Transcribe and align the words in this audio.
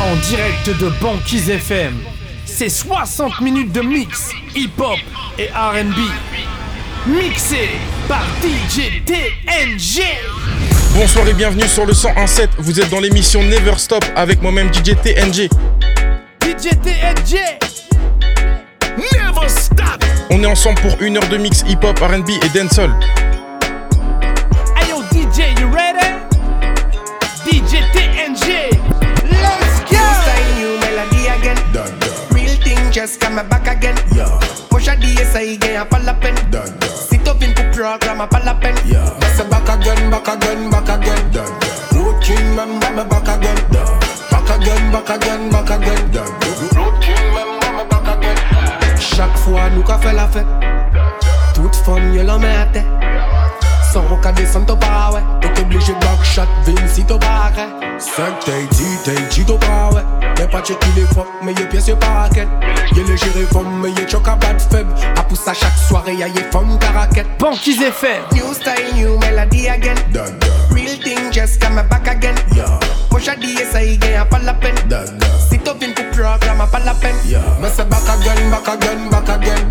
En 0.00 0.16
direct 0.16 0.66
de 0.80 0.88
Banquise 1.00 1.50
FM, 1.50 1.94
c'est 2.46 2.70
60 2.70 3.42
minutes 3.42 3.70
de 3.70 3.82
mix 3.82 4.30
hip-hop 4.54 4.98
et 5.38 5.48
RB. 5.48 5.94
Mixé 7.06 7.68
par 8.08 8.24
DJ 8.42 9.04
TNG. 9.04 10.02
Bonsoir 10.94 11.28
et 11.28 11.34
bienvenue 11.34 11.68
sur 11.68 11.84
le 11.84 11.92
101.7. 11.92 12.48
Vous 12.58 12.80
êtes 12.80 12.88
dans 12.88 13.00
l'émission 13.00 13.42
Never 13.42 13.74
Stop 13.76 14.04
avec 14.16 14.40
moi-même 14.40 14.72
DJ 14.72 14.96
TNG. 15.02 15.50
DJ 16.40 16.70
TNG. 16.82 17.38
Never 18.96 19.48
stop. 19.48 20.02
On 20.30 20.42
est 20.42 20.46
ensemble 20.46 20.80
pour 20.80 20.96
une 21.02 21.18
heure 21.18 21.28
de 21.28 21.36
mix 21.36 21.62
hip-hop, 21.68 21.98
RB 21.98 22.30
et 22.30 22.58
dancehall. 22.58 22.90
Hey 24.76 24.88
yo 24.88 25.02
DJ, 25.12 25.60
you 25.60 25.70
ready? 25.70 26.09
Just 33.00 33.18
come 33.18 33.36
back 33.48 33.66
again. 33.66 33.96
Push 34.68 34.88
a 34.88 34.90
DSI 34.90 35.54
again, 35.54 35.80
a 35.80 35.86
palapen. 35.86 36.36
Sit 36.84 37.26
up 37.26 37.40
in 37.40 37.54
the 37.54 37.64
program, 37.72 38.20
a 38.20 38.26
palapen. 38.26 38.74
That's 39.20 39.40
a 39.40 39.44
back 39.48 39.66
again, 39.70 40.10
back 40.10 40.28
again, 40.28 40.68
back 40.68 40.86
again. 40.86 41.32
Road 41.96 42.22
king, 42.22 42.54
man, 42.54 42.74
me 42.74 43.04
back 43.08 43.26
again. 43.26 43.56
Back 44.30 44.50
again, 44.52 44.92
back 44.92 45.08
again, 45.08 45.48
back 45.48 45.70
again. 45.70 46.12
Road 46.76 47.00
king, 47.00 47.24
man, 47.32 47.48
me 47.78 47.84
back 47.88 48.18
again. 48.18 48.36
Chaque 48.98 49.38
fois, 49.38 49.70
nous 49.70 49.82
qu'a 49.82 49.96
fait 49.96 50.12
la 50.12 50.28
fête. 50.28 50.44
Toute 51.54 51.76
femme, 51.76 52.12
y'a 52.12 52.24
la 52.24 52.36
mette. 52.36 52.84
Sans 53.92 54.04
qu'à 54.22 54.30
descendre 54.30 54.72
au 54.72 54.76
pas, 54.76 55.10
ouais. 55.12 55.20
T'es 55.40 55.62
obligé 55.62 55.92
de 55.92 55.98
backshot, 55.98 56.42
Vince, 56.64 56.92
si 56.92 57.04
t'as 57.04 57.18
pas 57.18 57.26
arrêt. 57.26 57.68
5 57.98 58.38
t'es 58.44 58.66
dit, 58.70 58.84
t'es 59.04 59.14
dit, 59.30 59.44
t'as 59.44 59.66
pas, 59.66 59.90
ouais. 59.92 60.02
Y'a 60.38 60.46
pas 60.46 60.62
checké 60.62 60.86
les 60.94 61.06
fuck, 61.06 61.26
mais 61.42 61.52
y'a 61.52 61.66
pièce, 61.66 61.88
y'a 61.88 61.96
pas 61.96 62.06
raquette. 62.06 62.48
Y'a 62.94 63.02
léger 63.02 63.26
et 63.36 63.52
femme, 63.52 63.80
mais 63.82 63.90
y'a 63.90 64.06
choc 64.06 64.28
à 64.28 64.36
bad 64.36 64.60
faible. 64.60 64.94
À 65.16 65.24
pousse 65.24 65.46
à 65.48 65.54
chaque 65.54 65.76
soirée, 65.88 66.14
y'a 66.14 66.28
y'a 66.28 66.42
femme, 66.52 66.78
caraquette. 66.78 67.26
Banquise 67.38 67.82
FM. 67.82 68.22
New 68.32 68.54
style, 68.54 68.94
new 68.94 69.18
melody 69.18 69.68
again. 69.68 69.96
Real 70.70 70.96
thing 71.02 71.32
just 71.32 71.60
come 71.60 71.74
back 71.74 72.06
again. 72.06 72.36
Push 73.10 73.26
a 73.26 73.34
DSI 73.34 73.94
again, 73.94 74.24
pas 74.30 74.38
la 74.38 74.54
peine. 74.54 74.76
Sit 75.50 75.66
up 75.68 75.82
in 75.82 75.94
the 75.94 76.04
program, 76.12 76.58
pas 76.70 76.78
la 76.78 76.94
peine. 76.94 77.16
Me 77.60 77.68
say 77.68 77.84
back 77.84 78.08
again, 78.08 78.50
back 78.50 78.68
again, 78.68 79.10
back 79.10 79.28
again. 79.28 79.70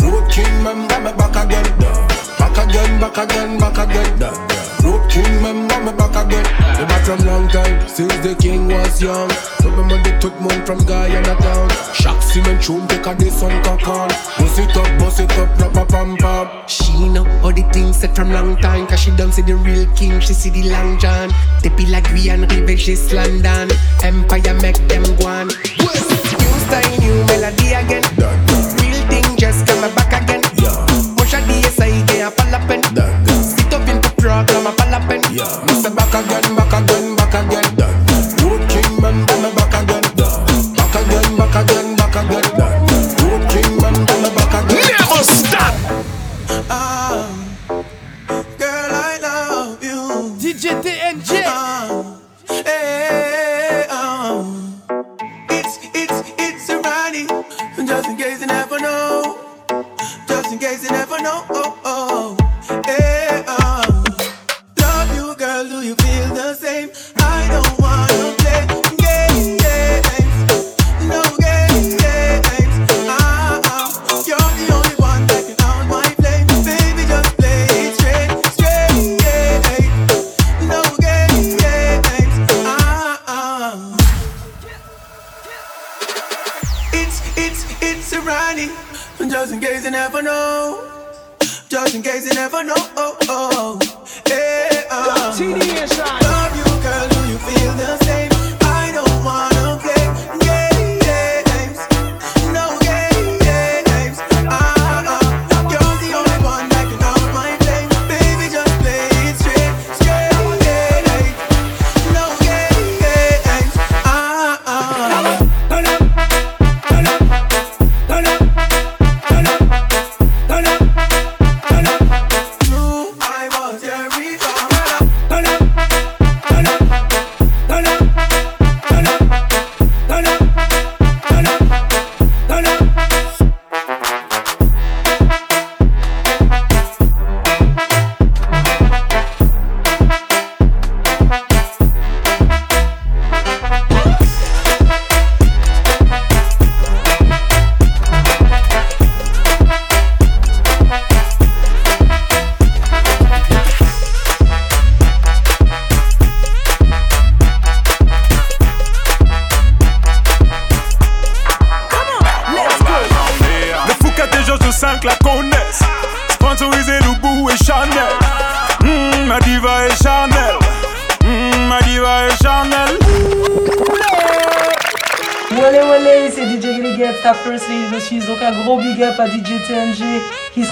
Road 0.00 0.30
king, 0.30 0.62
man, 0.62 0.82
me 0.82 1.12
back 1.12 1.36
again. 1.36 1.64
Back 1.80 1.97
again, 2.68 3.00
back 3.00 3.16
again, 3.16 3.58
back 3.58 3.78
again. 3.78 4.18
Road 4.84 5.10
king, 5.10 5.42
man, 5.42 5.66
me 5.84 5.92
back 5.92 6.14
again. 6.14 6.44
The 6.78 6.86
back 6.86 7.04
from 7.04 7.26
long 7.26 7.48
time, 7.48 7.88
since 7.88 8.14
the 8.18 8.34
king 8.38 8.68
was 8.68 9.02
young. 9.02 9.30
Remember 9.64 9.98
the 10.02 10.16
tout 10.20 10.38
monde 10.40 10.64
from 10.66 10.78
Guyana 10.84 11.34
town. 11.40 11.68
Chaque 11.94 12.22
cement 12.22 12.62
tune, 12.62 12.86
take 12.88 13.06
a 13.06 13.14
this 13.14 13.42
one 13.42 13.62
cock 13.64 13.86
on. 13.88 14.08
Bust 14.08 14.58
it 14.58 14.76
up, 14.76 14.98
bust 14.98 15.20
it 15.20 15.32
up, 15.38 15.58
rap 15.58 15.76
a 15.76 15.86
pam 15.86 16.16
pam. 16.16 16.48
She 16.66 17.08
know 17.08 17.26
all 17.42 17.52
the 17.52 17.62
things 17.72 17.96
said 17.98 18.14
from 18.14 18.32
long 18.32 18.56
time. 18.58 18.86
Cause 18.86 19.00
she 19.00 19.10
don't 19.16 19.32
see 19.32 19.42
the 19.42 19.56
real 19.56 19.86
king, 19.94 20.20
she 20.20 20.34
see 20.34 20.50
the 20.50 20.68
long 20.70 20.98
john. 20.98 21.30
Tepi 21.62 21.90
la 21.90 22.00
Guyane, 22.00 22.46
rive 22.48 22.78
just 22.78 23.12
London. 23.12 23.68
Empire 24.02 24.54
make 24.60 24.78
them 24.88 25.02
go 25.16 25.26
on. 25.26 25.48
New 25.48 26.54
style, 26.66 26.98
new 27.00 27.14
melody 27.26 27.72
again. 27.72 28.04
Real 28.16 28.37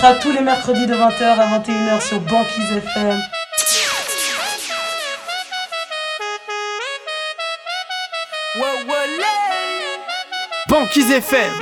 sera 0.07 0.15
tous 0.21 0.33
les 0.33 0.41
mercredis 0.41 0.87
de 0.87 0.95
20h 0.95 1.25
à 1.25 1.59
21h 1.59 2.01
sur 2.01 2.21
Banquise 2.21 2.71
FM. 2.71 3.21
Banquise 10.69 11.11
FM. 11.11 11.53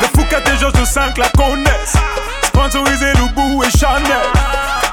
Le 0.00 0.06
Fouquet 0.18 0.36
et 0.52 0.58
Georges 0.58 0.84
5 0.84 1.18
la 1.18 1.28
connaissent. 1.28 1.96
Sponsorisé 2.44 3.12
Loubou 3.18 3.62
et 3.62 3.70
Chanel. 3.78 4.26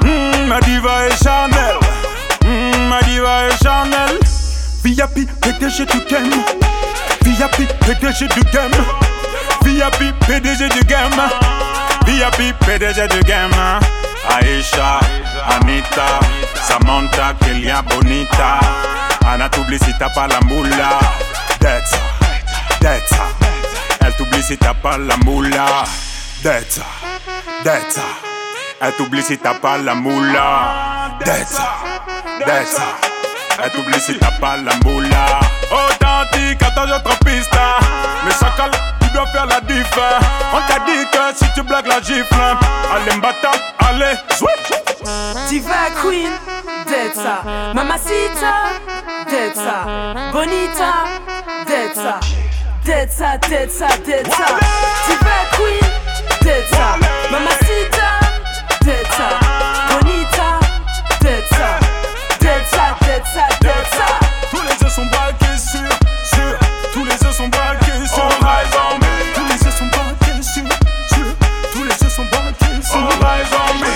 Mm, 0.04 0.48
ma 0.48 0.60
diva 0.60 1.08
et 1.08 1.24
Chanel. 1.24 1.78
Mm, 2.46 2.90
ma 2.90 3.02
diva 3.02 3.48
et 3.48 3.64
Chanel. 3.64 4.20
VIP, 4.84 5.28
PDG 5.42 5.86
du 5.86 6.00
game. 6.06 6.32
VIP, 7.24 7.68
PDG 7.86 8.28
du 8.28 8.42
game. 8.52 9.11
VIP, 9.64 10.14
PDG 10.28 10.70
du 10.70 10.86
game. 10.86 11.22
VIP, 12.06 12.58
PDG 12.60 13.08
du 13.08 13.20
game. 13.24 13.52
Aisha, 14.30 15.00
Anita, 15.50 16.20
Samantha, 16.56 17.34
Kelia 17.42 17.82
Bonita. 17.82 18.60
Anna 19.26 19.50
t'oublie 19.50 19.80
si 19.80 19.94
t'as 19.98 20.10
pas 20.10 20.28
la 20.28 20.40
moula. 20.42 21.00
Dead 21.60 21.84
dead. 22.82 23.02
Elle 24.04 24.14
t'oublie 24.14 24.44
si 24.44 24.58
t'as 24.58 24.74
pas 24.74 24.98
la 24.98 25.16
moula. 25.18 25.84
Dead 26.44 26.66
dead. 27.64 27.84
Elle 28.82 28.94
t'oublie 28.94 29.22
si 29.22 29.38
t'as 29.38 29.54
pas 29.54 29.78
la 29.78 29.94
moula. 29.96 31.18
Dead 31.24 31.48
dead. 32.46 32.68
Elle 33.64 33.72
t'oublie 33.72 34.00
si 34.00 34.18
t'as 34.18 34.32
pas 34.32 34.58
la 34.58 34.74
moula. 34.84 35.40
Authentique, 35.72 36.62
attends, 36.64 36.88
je 36.88 37.26
piste. 37.26 37.58
Mais 38.26 38.32
chacal, 38.32 38.72
dois 39.12 39.26
faire 39.28 39.46
la 39.46 39.62
diff. 39.62 39.92
On 40.54 40.62
t'a 40.68 40.80
dit 40.86 41.06
que 41.12 41.36
si 41.36 41.54
tu 41.54 41.62
blagues 41.64 41.88
la 41.88 42.02
gifle, 42.02 42.36
allez 42.94 43.16
m'bata, 43.18 43.52
allez, 43.80 44.18
switch. 44.38 44.72
Diva 45.50 45.90
Queen, 46.02 46.32
dead 46.88 47.14
ça. 47.14 47.44
Mamacita, 47.74 48.54
dead 49.30 49.56
ça. 49.56 49.84
Bonita, 50.32 50.94
dead 51.68 51.94
ça, 53.10 53.40
dead 53.48 53.70
ça. 53.70 53.88
Diva 55.08 55.38
Queen, 55.54 55.86
dead 56.42 56.64
ça. 56.72 56.98
Mamacita, 57.32 57.71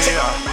eyes 0.08 0.45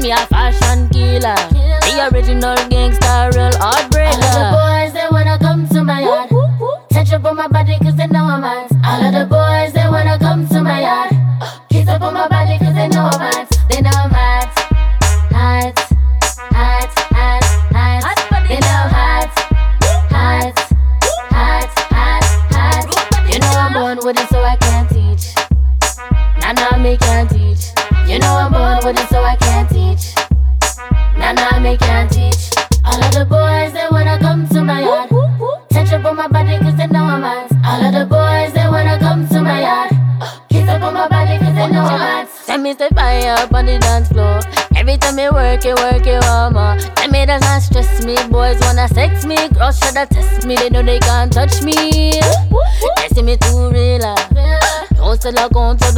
me 0.00 0.12
a 0.12 0.16
fashion 0.26 0.88
killer. 0.88 1.36
The 1.84 2.08
original 2.12 2.56
gangster, 2.68 3.30
real 3.36 3.52
All 3.60 3.76
of 3.76 3.90
the 3.90 4.46
boys, 4.56 4.92
they 4.92 5.06
wanna 5.10 5.38
come 5.38 5.68
to 5.68 5.84
my 5.84 6.00
yard. 6.00 6.30
Touch 6.90 7.12
up 7.12 7.24
on 7.24 7.36
my 7.36 7.48
body 7.48 7.78
cause 7.78 7.96
they 7.96 8.06
know 8.06 8.24
I'm 8.24 8.42
hot. 8.42 8.70
All 8.84 9.04
of 9.04 9.12
the 9.12 9.26
boys, 9.26 9.72
they 9.72 9.88
wanna 9.88 10.18
come 10.18 10.48
to 10.48 10.62
my 10.62 10.80
yard. 10.80 11.12
Kiss 11.68 11.88
up 11.88 12.02
on 12.02 12.14
my 12.14 12.28
body 12.28 12.58
cause 12.58 12.74
they 12.74 12.88
know 12.88 13.10
I'm 13.12 13.20
hot. 13.20 13.48
They 13.68 13.80
know 13.82 13.90
I'm 13.94 14.10
hot. 14.10 14.48
Hot. 15.36 15.78
Hot. 16.56 16.90
Hot. 17.16 17.44
Hot. 17.74 18.48
They 18.48 18.60
know. 18.60 18.82
Hot. 18.96 19.30
Hot. 20.10 20.58
Hot. 21.30 21.70
Hot. 22.52 23.32
You 23.32 23.38
know 23.38 23.52
I'm 23.54 23.72
born 23.72 23.98
with 24.04 24.18
it 24.18 24.28
so 24.30 24.40
I 24.42 24.56
can't 24.56 24.88
teach. 24.88 25.34
Nah, 26.40 26.52
nah, 26.52 26.78
me 26.78 26.96
can't 26.96 27.28
teach. 27.28 27.39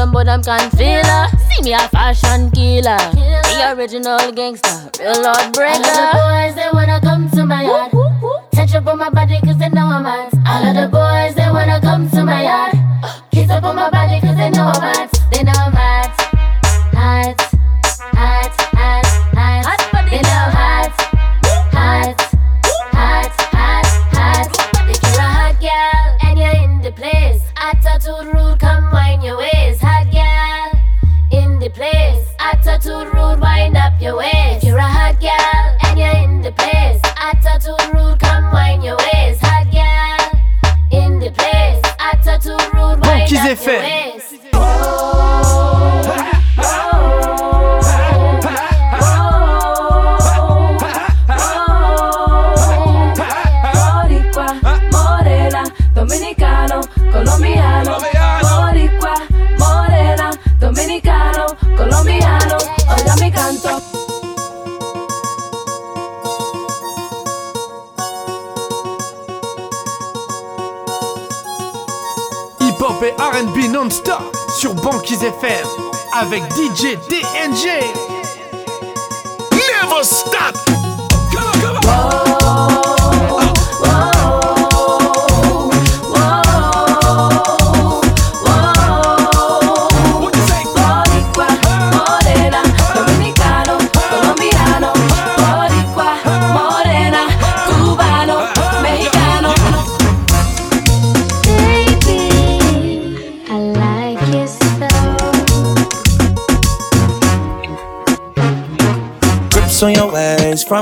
Count 0.02 0.12
to 0.12 0.24
them, 0.24 0.40
but 0.42 0.72
feel 0.76 1.04
her. 1.04 1.28
See 1.50 1.62
me 1.62 1.72
a 1.72 1.88
fashion 1.88 2.50
killer. 2.50 2.98
The 3.12 3.74
original 3.76 4.32
gangster, 4.32 4.90
real 5.00 5.22
lord 5.22 5.52
breaker. 5.52 5.82
All 5.84 5.98
of 5.98 6.12
the 6.12 6.18
boys, 6.18 6.54
they 6.54 6.68
wanna 6.72 7.00
come 7.00 7.30
to 7.30 7.46
my 7.46 7.62
yard. 7.62 7.92
Touch 8.52 8.74
up 8.74 8.86
on 8.86 8.98
my 8.98 9.10
body 9.10 9.40
cause 9.40 9.58
they 9.58 9.68
know 9.68 9.86
I'm 9.86 10.04
hot. 10.04 10.32
All 10.46 10.66
of 10.66 10.74
the 10.74 10.88
boys, 10.88 11.34
avec 76.32 76.50
DJ 76.52 76.96
TNG. 77.08 77.21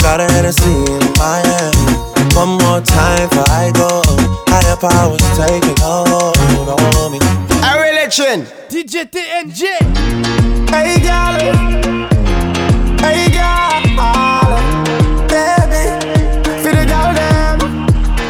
Got 0.00 0.20
a 0.20 0.32
Hennessy 0.32 0.70
in 0.70 1.12
my 1.18 1.42
hand. 1.44 2.34
One 2.34 2.56
more 2.58 2.80
time 2.80 3.28
before 3.28 3.44
I 3.48 3.70
go. 3.74 4.02
Higher 4.48 4.76
powers 4.76 5.20
taking 5.36 5.78
a 5.82 6.04
hold 6.08 6.68
on 6.68 7.12
me. 7.12 7.18
A 7.62 7.76
religion. 7.76 8.46
DJ 8.68 9.04
TNG. 9.10 9.62
Hey, 10.70 10.98
girl. 11.02 11.34
Hey, 13.00 13.28
girl. 13.30 13.82
Baby. 15.28 15.82
Feel 16.62 16.74
the 16.74 16.84
girl 16.86 17.12
them. 17.14 17.58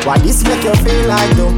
Why 0.06 0.18
this 0.18 0.42
make 0.44 0.64
you 0.64 0.74
feel 0.74 1.08
like 1.08 1.36
though? 1.36 1.52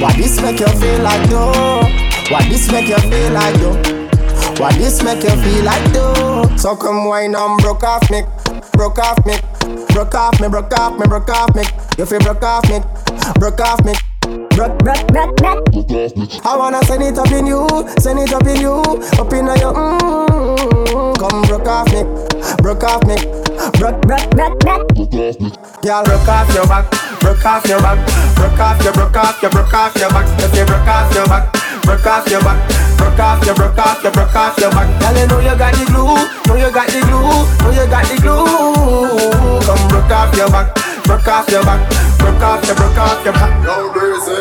Why 0.00 0.12
this 0.16 0.40
make 0.40 0.60
you 0.60 0.66
feel 0.66 1.02
like 1.02 1.28
though? 1.30 1.82
Why 2.30 2.48
this 2.48 2.70
make 2.72 2.88
you 2.88 2.98
feel 2.98 3.32
like 3.32 3.54
though? 3.56 3.99
Why 4.60 4.76
this 4.76 5.02
make 5.02 5.22
you 5.22 5.30
feel 5.30 5.64
like 5.64 5.90
though? 5.94 6.44
So 6.58 6.76
come 6.76 7.06
wine 7.06 7.34
and 7.34 7.58
broke 7.62 7.82
off 7.82 8.10
me, 8.10 8.20
broke 8.72 8.98
off 8.98 9.24
me, 9.24 9.32
broke 9.94 10.14
off 10.14 10.38
me, 10.38 10.48
broke 10.48 10.78
off 10.78 10.98
me, 11.00 11.06
broke 11.06 11.30
off 11.30 11.56
me. 11.56 11.62
You 11.96 12.04
feel 12.04 12.20
broke 12.20 12.42
off 12.42 12.68
me, 12.68 12.80
broke 13.38 13.60
off 13.60 13.82
me. 13.86 13.94
Broke, 14.50 14.78
broke, 14.80 15.06
broke, 15.08 15.36
broke. 15.36 15.64
I 16.44 16.56
wanna 16.58 16.84
send 16.84 17.02
it 17.02 17.16
up 17.16 17.32
in 17.32 17.46
you, 17.46 17.66
send 17.98 18.18
it 18.18 18.32
up 18.34 18.46
in 18.46 18.60
you, 18.60 18.82
up 19.16 19.32
in 19.32 19.46
your 19.46 19.72
mm. 19.72 21.18
Come 21.18 21.42
broke 21.48 21.66
off 21.66 21.90
me, 21.90 22.04
broke 22.60 22.84
off 22.84 23.02
me, 23.06 23.16
broke, 23.80 24.02
broke, 24.02 24.30
broke, 24.30 24.60
broke. 24.60 24.94
Girl, 25.80 26.04
broke 26.04 26.28
off 26.28 26.54
your 26.54 26.66
back, 26.66 26.84
broke 27.20 27.46
off 27.46 27.64
your 27.64 27.80
back, 27.80 27.96
broke 28.36 28.60
off 28.60 28.84
your, 28.84 28.92
broke 28.92 29.16
off 29.16 29.40
your, 29.40 29.50
broke 29.50 29.72
off 29.72 29.96
your 29.96 30.10
back. 30.10 30.26
If 30.44 30.54
you 30.54 30.66
broke 30.66 30.86
off 30.86 31.14
your 31.14 31.26
back, 31.26 31.50
broke 31.82 32.06
off 32.06 32.28
your 32.28 32.40
back, 32.42 32.60
broke 33.00 33.18
off 33.18 33.40
your, 33.46 33.54
broke 33.56 33.78
off 33.80 34.02
your, 34.04 34.12
broke 34.12 34.36
off 34.36 34.58
your 34.60 34.70
back. 34.70 34.88
Girl, 35.00 35.16
you 35.16 35.26
know 35.26 35.40
you 35.40 35.56
got 35.56 35.72
the 35.72 35.84
glue, 35.88 36.12
know 36.44 36.56
you 36.60 36.68
got 36.68 36.86
the 36.92 37.00
glue, 37.08 37.32
know 37.64 37.72
you 37.72 37.88
got 37.88 38.04
the 38.04 38.16
glue. 38.20 38.44
Come 39.64 39.84
broke 39.88 40.12
off 40.12 40.36
your 40.36 40.50
back, 40.52 40.68
broke 41.08 41.26
off 41.26 41.48
your 41.48 41.64
back, 41.64 41.80
broke 42.20 42.44
off 42.44 42.60
your, 42.68 42.76
broke 42.76 43.00
off 43.00 43.24
your 43.24 43.32
back. 43.32 43.56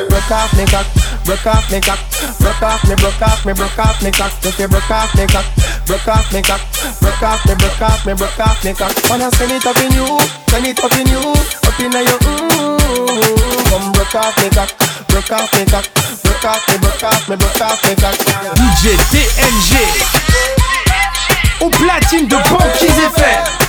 Broke 0.09 0.31
off 0.31 0.53
me 0.53 0.65
cock, 0.65 0.85
broke 1.25 1.47
off 1.47 1.71
me 1.71 1.79
cock, 1.81 1.99
broke 2.37 2.61
off 2.61 2.83
me, 2.85 2.95
broke 2.95 3.21
off 3.21 3.45
me, 3.45 3.53
broke 3.53 3.79
off 3.79 4.03
me 4.03 4.11
cock. 4.11 4.31
If 4.43 4.59
you 4.59 4.67
broke 4.67 4.91
off 4.91 5.15
me 5.15 5.25
cock, 5.25 5.45
broke 5.87 6.07
off 6.07 6.31
me 6.33 6.41
cock, 6.41 6.61
broke 7.01 7.23
off 7.23 7.45
me, 7.47 7.55
broke 7.55 7.81
off 7.81 8.05
me, 8.05 8.13
broke 8.13 8.39
off 8.39 8.63
me 8.63 8.73
cock. 8.73 8.93
Wanna 9.09 9.31
send 9.31 9.51
it 9.51 9.65
up 9.65 9.77
in 9.81 9.93
you, 9.93 10.19
send 10.49 10.67
it 10.67 10.77
up 10.83 10.93
in 10.93 11.07
you, 11.07 11.23
up 11.65 11.79
in 11.79 11.91
your 11.91 12.19
mm. 12.21 12.77
Come 13.69 13.91
broke 13.93 14.15
off 14.15 14.37
me 14.37 14.49
cock, 14.53 14.69
broke 15.09 15.31
off 15.31 15.49
me 15.57 15.65
cock, 15.65 15.85
broke 16.41 16.55
off 16.55 16.69
me, 16.69 16.77
broke 16.77 17.03
off 17.03 17.29
me, 17.29 17.35
broke 17.35 17.61
off 17.61 17.83
me 17.83 17.95
cock. 17.95 18.15
DJ 18.55 18.95
TNG. 19.11 19.75
Au 21.61 21.69
platine 21.69 22.27
de 22.27 22.35
Banquise 22.35 22.99
FM. 23.15 23.59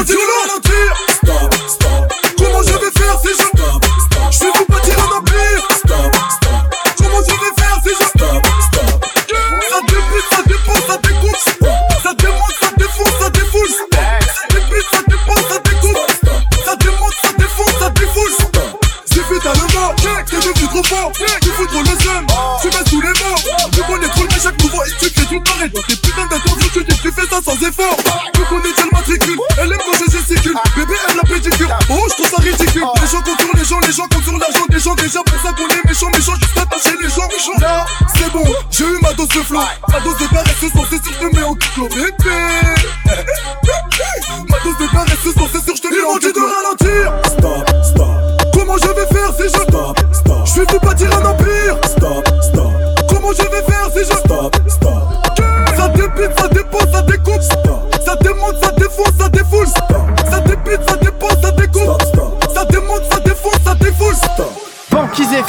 Comment 0.00 0.12
je 2.62 2.72
vais 2.72 2.90
faire 2.90 3.16
si 3.20 3.28
je 3.28 3.44
Stop, 3.44 3.84
Je 4.30 4.38
vais 4.38 4.52
vous 4.56 4.64
bâtir 4.66 4.96
un 4.98 5.18
empire. 5.18 5.68
Stop, 5.76 6.12
Comment 6.96 7.20
je 7.20 7.32
vais 7.32 7.52
faire 7.58 7.76
si 7.84 7.90
je 7.90 7.94
Stop, 8.06 8.42
stop. 8.72 9.04
Ça 9.68 9.78
débute, 9.86 10.28
ça 10.30 10.42
dépose, 10.46 10.84
ça 10.88 10.96
découpe 10.96 11.36
Ça 12.02 12.14
démonte, 12.14 12.56
ça 12.62 12.70
défonce, 12.78 13.16
ça 13.20 13.28
défoule. 13.28 13.68
Ça 13.68 13.84
débute, 14.54 14.88
ça 14.90 15.02
dépose, 15.06 15.44
ça 15.50 15.58
découpe 15.58 16.00
Ça 16.64 16.76
démonte, 16.76 17.16
ça 17.22 17.32
défonce, 17.36 17.76
ça 17.78 17.90
défoule. 17.90 18.32
J'ai 19.12 19.20
fait 19.20 19.40
ta 19.40 19.52
leva, 19.52 19.94
t'es 20.24 20.36
devenu 20.36 20.66
trop 20.68 20.84
fort. 20.84 21.12
Tu 21.42 21.48
fous 21.50 21.66
trop 21.66 21.82
le 21.82 21.94
seum, 22.02 22.26
tu 22.62 22.68
m'as 22.68 22.84
sous 22.88 23.02
les 23.02 23.12
morts 23.20 23.44
Tu 23.70 23.82
connais 23.82 24.08
trop 24.08 24.24
le 24.24 24.40
chaque 24.42 24.62
nouveau 24.62 24.82
et 24.82 24.92
tu 24.98 25.10
fais 25.10 25.26
tout 25.26 25.40
pareil 25.42 25.70
tes 25.70 25.96
tu 26.72 26.84
dis 26.84 26.96
tu 27.02 27.10
fais 27.12 27.26
ça 27.26 27.40
sans 27.42 27.56
effort. 27.66 27.96
Tu 28.34 28.40
connais 28.48 28.70
déjà 28.70 28.84
le 28.84 28.90
matricule, 28.92 29.38
je 30.30 30.34
gesticule 30.34 30.56
Bébé 30.76 30.94
aime 31.08 31.16
la 31.16 31.22
pédicure, 31.22 31.68
oh 31.90 32.06
je 32.08 32.14
trouve 32.14 32.28
ça 32.28 32.36
ridicule. 32.42 32.82
Les 33.00 33.08
gens 33.08 33.22
contournent 33.22 33.58
les 33.58 33.64
gens, 33.64 33.80
les 33.80 33.92
gens 33.92 34.06
sur 34.22 34.38
l'argent 34.38 34.66
Des 34.68 34.78
gens. 34.78 34.94
Déjà 34.94 35.22
pour 35.24 35.40
ça 35.40 35.52
qu'on 35.52 35.68
est 35.68 35.84
méchants, 35.86 36.10
méchants 36.10 36.34
Juste 36.40 36.58
attacher 36.58 36.96
les 37.00 37.08
gens. 37.08 37.28
Méchants 37.28 37.60
Là 37.60 37.86
c'est 38.16 38.30
bon, 38.32 38.44
j'ai 38.70 38.84
eu 38.84 38.98
ma 39.02 39.12
dose 39.12 39.28
de 39.28 39.40
flow 39.42 39.60
Ma 39.88 40.00
dose 40.00 40.18
de 40.18 40.26
paresse 40.26 40.56
ce 40.60 40.68
soir 40.68 40.84
c'est 40.90 41.02
sûr 41.02 41.12
je 41.20 41.28
te 41.28 41.36
mets 41.36 41.42
en 41.42 41.54
kilo 41.54 41.88
bébé. 41.88 42.10
Ma 44.48 44.58
dose 44.64 44.78
de 44.78 44.92
paresse 44.92 45.18
ce 45.24 45.32
soir 45.32 45.48
c'est 45.52 45.64
sûr 45.64 45.76
je 45.76 45.82
te 45.82 45.88
mets 45.88 46.02
en 46.02 46.16
de 46.16 46.40
ralentir. 46.54 47.12
Stop, 47.26 47.68
stop. 47.82 48.52
Comment 48.54 48.76
je 48.78 48.88
vais 48.88 49.06
faire 49.06 49.34
si 49.36 49.44
je 49.44 49.48
Stop, 49.48 49.98
stop. 50.12 50.46
Je 50.46 50.60
vais 50.60 50.66
vous 50.70 50.80
bâtir 50.80 51.18
un 51.18 51.24
empire. 51.24 51.76
Stop, 51.84 52.28
stop. 52.42 52.72
Comment 53.08 53.32
je 53.32 53.42
vais 53.42 53.62
faire 53.62 53.88
si 53.94 54.00
je 54.00 54.18
stop 54.18 54.59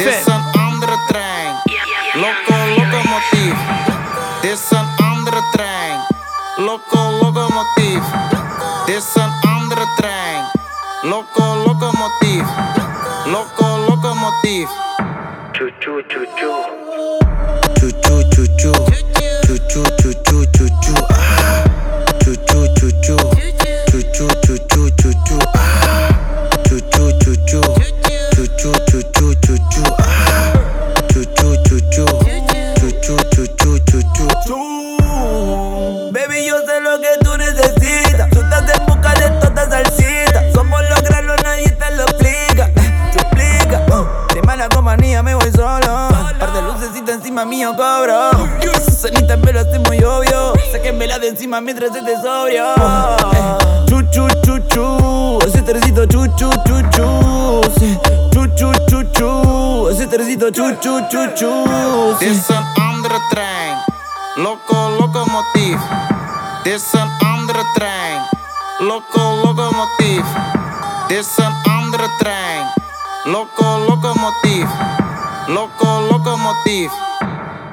Banquise 0.05 0.40
encima 51.51 51.61
mientras 51.61 51.95
esté 51.95 52.15
sobrio. 52.21 52.65
Eh, 52.75 53.85
Chu, 53.87 54.01
chu, 54.11 54.27
chu, 54.43 54.57
chu. 54.69 55.39
Ese 55.45 55.61
tercito 55.61 56.05
chu, 56.05 56.25
chu, 56.37 56.49
chu, 56.65 56.81
chu. 56.91 57.61
Sí. 57.77 57.97
Chu, 58.31 58.47
chu, 58.55 58.71
chu, 58.87 59.03
chu. 59.11 59.89
Ese 59.89 60.07
tercito 60.07 60.49
chu, 60.51 60.73
chu, 60.79 61.01
chu, 61.09 61.27
chu. 61.35 61.51
Dit 62.19 62.29
Sí. 62.29 62.35
is 62.35 62.49
een 62.49 62.65
andere 62.75 63.19
trein. 63.31 63.75
Loco, 64.35 64.89
locomotief. 64.99 65.79
Dit 66.63 66.73
is 66.73 66.93
een 66.93 67.09
andere 67.19 67.63
trein. 67.75 68.21
Loco 68.79 69.21
locomotief. 69.43 70.25
Dit 71.07 71.17
is 71.19 71.37
een 71.37 71.53
andere 71.63 72.07
trein. 72.19 72.65
Loco 73.25 73.77
locomotief. 73.87 74.69
Loco 75.47 75.99
locomotief. 76.09 76.91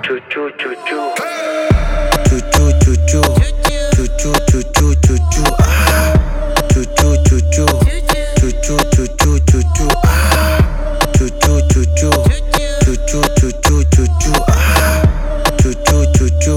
Choo 0.01 0.19
choo 0.29 0.51
choo 0.57 0.75
choo. 0.85 1.13
Choo 2.29 2.41
choo 2.51 2.73
choo 2.79 2.95
choo. 3.07 3.48
Choo 4.19 4.35
choo 4.49 4.63
choo 4.75 4.95
choo 5.05 5.17
choo. 5.31 5.45
Ah. 5.61 6.13
Choo 6.71 6.85
choo 6.97 7.17
choo 7.27 7.41
choo. 7.53 7.67
Choo 8.39 8.51
choo 8.63 8.79
choo 8.93 9.07
choo 9.19 9.39
choo 9.47 9.63
choo. 9.77 9.89
Ah. 10.05 10.59
Choo 11.17 11.29
choo 11.41 11.61
choo 11.71 11.85
choo. 11.97 12.11
Choo 12.83 12.97
choo 13.07 13.23
choo 13.37 13.53
choo 13.63 13.83
choo 13.93 14.07
choo. 14.21 14.33
Ah. 14.49 15.03
Choo 15.61 15.75
choo 15.87 16.05
choo 16.15 16.29
choo. 16.41 16.57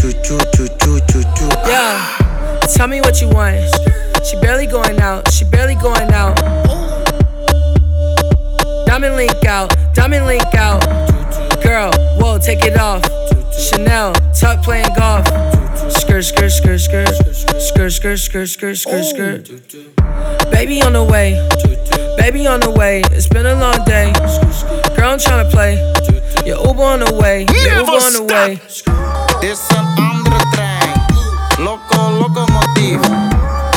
Choo 0.00 0.12
choo 0.24 0.38
choo 0.54 0.68
choo 0.78 0.98
choo 1.08 1.22
choo. 1.36 1.48
Yeah, 1.66 2.16
tell 2.74 2.88
me 2.88 3.00
what 3.00 3.20
you 3.20 3.28
want. 3.28 3.56
She 4.24 4.36
barely 4.40 4.66
going 4.66 5.00
out, 5.00 5.30
she 5.32 5.44
barely 5.44 5.74
going 5.76 6.10
out. 6.12 6.36
Diamond 8.86 9.16
link 9.16 9.44
out, 9.44 9.74
diamond 9.94 10.26
link 10.26 10.54
out. 10.54 10.80
Girl, 11.62 11.92
whoa, 12.18 12.38
take 12.38 12.64
it 12.64 12.76
off. 12.78 13.02
Chanel, 13.52 14.12
tuck 14.34 14.62
playing 14.62 14.88
golf. 14.96 15.26
Skirt, 16.10 16.24
skirt, 16.24 16.50
skirt, 16.50 16.80
skirt. 16.80 17.62
Skirt, 17.62 17.92
skirt, 17.92 18.18
skirt, 18.18 18.48
skirt, 18.48 18.76
skirt, 18.76 19.04
skirt. 19.04 20.50
Baby 20.50 20.82
on 20.82 20.94
the 20.94 21.04
way, 21.04 21.38
baby 22.18 22.48
on 22.48 22.58
the 22.58 22.68
way. 22.68 23.02
It's 23.12 23.28
been 23.28 23.46
a 23.46 23.54
long 23.54 23.84
day. 23.84 24.10
Girl, 24.96 25.12
I'm 25.12 25.18
tryna 25.18 25.48
play. 25.52 25.76
Your 26.44 26.66
Uber 26.66 26.82
on 26.82 26.98
the 26.98 27.14
way, 27.14 27.46
your 27.62 27.78
Uber 27.78 27.92
on 27.92 28.12
the 28.12 28.26
way. 28.28 28.58
Dit 29.40 29.50
is 29.50 29.60
een 29.68 29.86
andere 29.96 30.44
trein. 30.50 31.06
Loco 31.58 32.10
locomotief. 32.10 33.00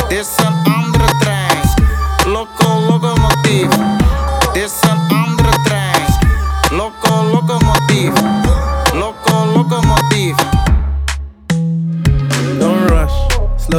Dit 0.08 0.18
is 0.18 0.28
een 0.36 0.72
andere 0.72 1.18
trein. 1.20 1.62
Loco 2.26 2.80
locomotief. 2.80 4.03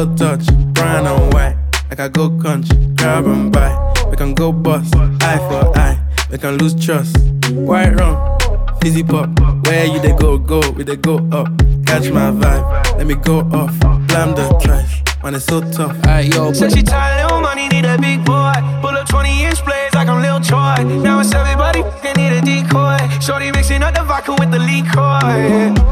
Slow 0.05 0.15
touch, 0.15 0.45
brown 0.73 1.07
and 1.07 1.33
white. 1.33 1.55
Like 1.89 1.99
I 1.99 2.07
go 2.07 2.29
country, 2.39 2.77
grab 2.95 3.25
and 3.25 3.51
buy. 3.51 3.93
We 4.09 4.17
can 4.17 4.33
go 4.33 4.51
bust, 4.51 4.95
eye 4.95 5.37
for 5.37 5.77
eye. 5.77 5.99
We 6.31 6.37
can 6.37 6.57
lose 6.57 6.75
trust. 6.75 7.17
White 7.51 7.99
rum, 7.99 8.37
fizzy 8.81 9.03
pop. 9.03 9.29
Where 9.65 9.85
you 9.85 9.99
they 9.99 10.13
go, 10.13 10.37
go, 10.37 10.61
we 10.71 10.83
they 10.83 10.95
go 10.95 11.17
up. 11.31 11.47
Catch 11.85 12.09
my 12.11 12.31
vibe, 12.31 12.97
let 12.97 13.07
me 13.07 13.15
go 13.15 13.39
off. 13.51 13.77
Blam 14.07 14.35
the 14.35 14.59
trash, 14.61 15.03
man, 15.23 15.35
it's 15.35 15.45
so 15.45 15.61
tough. 15.61 15.95
Alright, 16.05 16.33
yo, 16.33 16.53
Said 16.53 16.73
she 16.73 16.83
tired, 16.83 17.23
little 17.23 17.41
money, 17.41 17.67
need 17.69 17.85
a 17.85 17.97
big 17.97 18.25
boy. 18.25 18.53
Pull 18.81 18.95
up 18.97 19.07
20 19.07 19.43
inch 19.43 19.63
blades 19.65 19.93
like 19.93 20.07
I'm 20.07 20.21
Lil 20.21 20.39
Troy. 20.41 20.83
Now 21.03 21.19
it's 21.19 21.33
everybody 21.33 21.83
fucking 21.83 22.15
need 22.17 22.33
a 22.37 22.41
decoy. 22.41 22.97
Shorty 23.19 23.51
mixing 23.51 23.83
up 23.83 23.93
the 23.93 24.03
vodka 24.03 24.35
with 24.39 24.51
the 24.51 24.59
liquor. 24.59 25.84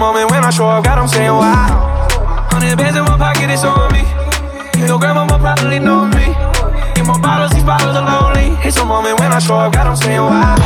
Moment 0.00 0.32
when 0.32 0.40
I 0.40 0.48
show 0.48 0.64
up, 0.64 0.82
God, 0.82 0.96
I'm 0.96 1.06
saying 1.06 1.28
wow. 1.28 2.48
Hundred 2.48 2.72
bands 2.80 2.96
in 2.96 3.04
my 3.04 3.20
pocket, 3.20 3.52
it's 3.52 3.68
on 3.68 3.92
me. 3.92 4.00
Your 4.88 4.96
grandma 4.96 5.28
probably 5.28 5.76
know 5.76 6.08
me. 6.08 6.32
Get 6.96 7.04
more 7.04 7.20
bottles, 7.20 7.52
these 7.52 7.62
bottles 7.68 7.92
are 7.92 8.08
lonely. 8.08 8.56
It's 8.64 8.80
a 8.80 8.84
moment 8.84 9.20
when 9.20 9.28
I 9.28 9.38
show 9.38 9.60
up, 9.60 9.76
God, 9.76 9.92
I'm 9.92 9.96
saying 10.00 10.24
wow. 10.24 10.56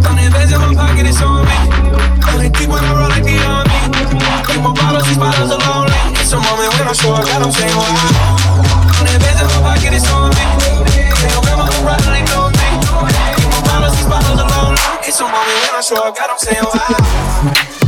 Hundred 0.00 0.32
bands 0.32 0.48
in 0.48 0.56
my 0.64 0.72
pocket, 0.72 1.04
it's 1.04 1.20
on 1.20 1.44
me. 1.44 1.56
Hundred 2.24 2.56
deep 2.56 2.72
when 2.72 2.80
I 2.80 2.88
roll 2.96 3.12
like 3.12 3.28
the 3.28 3.36
army. 3.44 3.76
Get 4.48 4.60
more 4.64 4.72
bottles, 4.72 5.04
these 5.12 5.20
bottles 5.20 5.52
are 5.52 5.60
lonely. 5.60 6.00
It's 6.16 6.32
a 6.32 6.40
moment 6.40 6.72
when 6.72 6.88
I 6.88 6.96
show 6.96 7.12
up, 7.12 7.28
God, 7.28 7.44
I'm 7.44 7.52
saying 7.52 7.76
wow. 7.76 8.96
Hundred 8.96 9.20
bands 9.20 9.44
in 9.44 9.48
my 9.52 9.60
pocket, 9.60 9.92
it's 9.92 10.08
on 10.08 10.32
me. 10.32 10.44
Your 11.20 11.44
grandma 11.44 11.68
probably 11.84 12.24
know 12.32 12.48
me. 12.48 12.68
Get 13.28 13.44
more 13.44 13.60
bottles, 13.68 13.92
these 13.92 14.08
bottles 14.08 14.40
are 14.40 14.48
lonely. 14.56 14.80
It's 15.04 15.20
a 15.20 15.28
moment 15.28 15.58
when 15.68 15.76
I 15.76 15.82
show 15.84 16.00
up, 16.00 16.16
God, 16.16 16.32
I'm 16.32 16.40
saying 16.40 16.64
wow. 16.64 17.83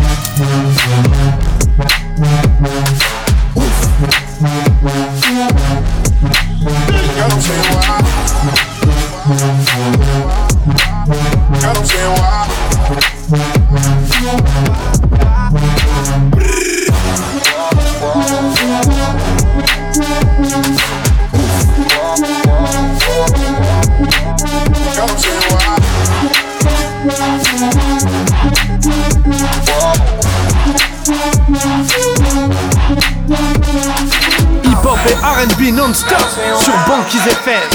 Non-stop 35.86 36.18
sur 36.58 36.74
Banquise 36.88 37.26
FM 37.26 37.68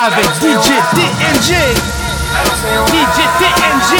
avec 0.00 0.24
DJ 0.36 0.70
TNG. 0.94 1.54
DJ 2.86 3.18
TNG. 3.38 3.98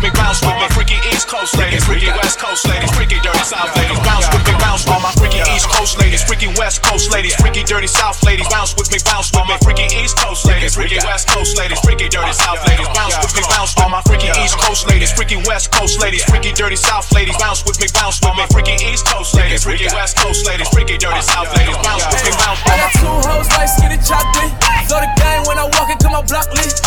With 0.00 0.12
me, 0.12 0.16
bounce 0.16 0.40
with 0.40 0.56
me. 0.56 0.66
Freaky 0.72 0.98
East 1.12 1.28
Coast 1.28 1.56
ladies, 1.58 1.84
freaky 1.84 2.08
West 2.08 2.40
Coast 2.40 2.66
ladies, 2.68 2.90
freaky 2.96 3.20
dirty 3.20 3.44
South 3.44 3.68
ladies, 3.76 4.00
bounce 4.00 4.26
with 4.32 4.44
me, 4.48 4.54
bounce 4.56 4.84
with 4.84 4.88
me. 4.88 4.96
All 4.96 5.00
my 5.04 5.12
freaky 5.20 5.40
East 5.52 5.68
Coast 5.68 5.98
ladies, 6.00 6.22
freaky 6.24 6.48
West 6.56 6.82
Coast 6.82 7.12
ladies, 7.12 7.34
freaky 7.36 7.62
dirty 7.64 7.86
South 7.86 8.16
ladies, 8.24 8.48
bounce 8.48 8.72
with 8.76 8.88
me, 8.90 8.98
bounce 9.04 9.28
with 9.32 9.46
me. 9.46 9.56
Freaky 9.60 9.86
East 10.00 10.16
Coast 10.16 10.46
ladies, 10.46 10.74
freaky 10.74 10.98
West 11.04 11.28
Coast 11.28 11.58
ladies, 11.58 11.80
freaky 11.80 12.08
dirty 12.08 12.32
South 12.32 12.60
ladies, 12.66 12.88
bounce 12.96 13.16
with 13.20 13.32
me, 13.36 13.42
bounce 13.52 13.72
with 13.76 13.78
me. 13.78 13.84
All 13.84 13.90
my 13.92 14.02
freaky 14.08 14.30
East 14.40 14.56
Coast 14.56 14.88
ladies, 14.88 15.12
freaky 15.12 15.38
West 15.44 15.70
Coast 15.72 16.00
ladies, 16.00 16.24
freaky 16.24 16.52
dirty 16.52 16.76
South 16.76 17.06
ladies, 17.12 17.36
bounce 17.36 17.60
with 17.64 17.78
me, 17.80 17.86
bounce 17.92 18.18
with 18.24 18.34
me. 18.36 18.44
Freaky 18.50 18.76
East 18.80 19.04
Coast 19.06 19.36
ladies, 19.36 19.64
freaky 19.64 19.88
West 19.92 20.16
Coast 20.16 20.46
ladies, 20.46 20.68
freaky 20.72 20.96
dirty 20.96 21.22
South 21.22 21.50
ladies, 21.56 21.76
bounce 21.84 22.06
with 22.08 22.24
me, 22.24 22.32
bounce 22.40 22.60
with 22.64 22.72
I 22.72 22.76
me. 22.76 22.80
got 22.80 22.92
two 22.96 23.16
hoes 23.28 23.48
like 23.52 23.68
skinny 23.68 23.98
chocolate. 24.00 24.52
Throw 24.88 25.00
the 25.04 25.12
game 25.20 25.42
when 25.44 25.58
I 25.58 25.68
walk 25.76 25.92
into 25.92 26.08
my 26.08 26.22
block 26.24 26.48
list. 26.56 26.79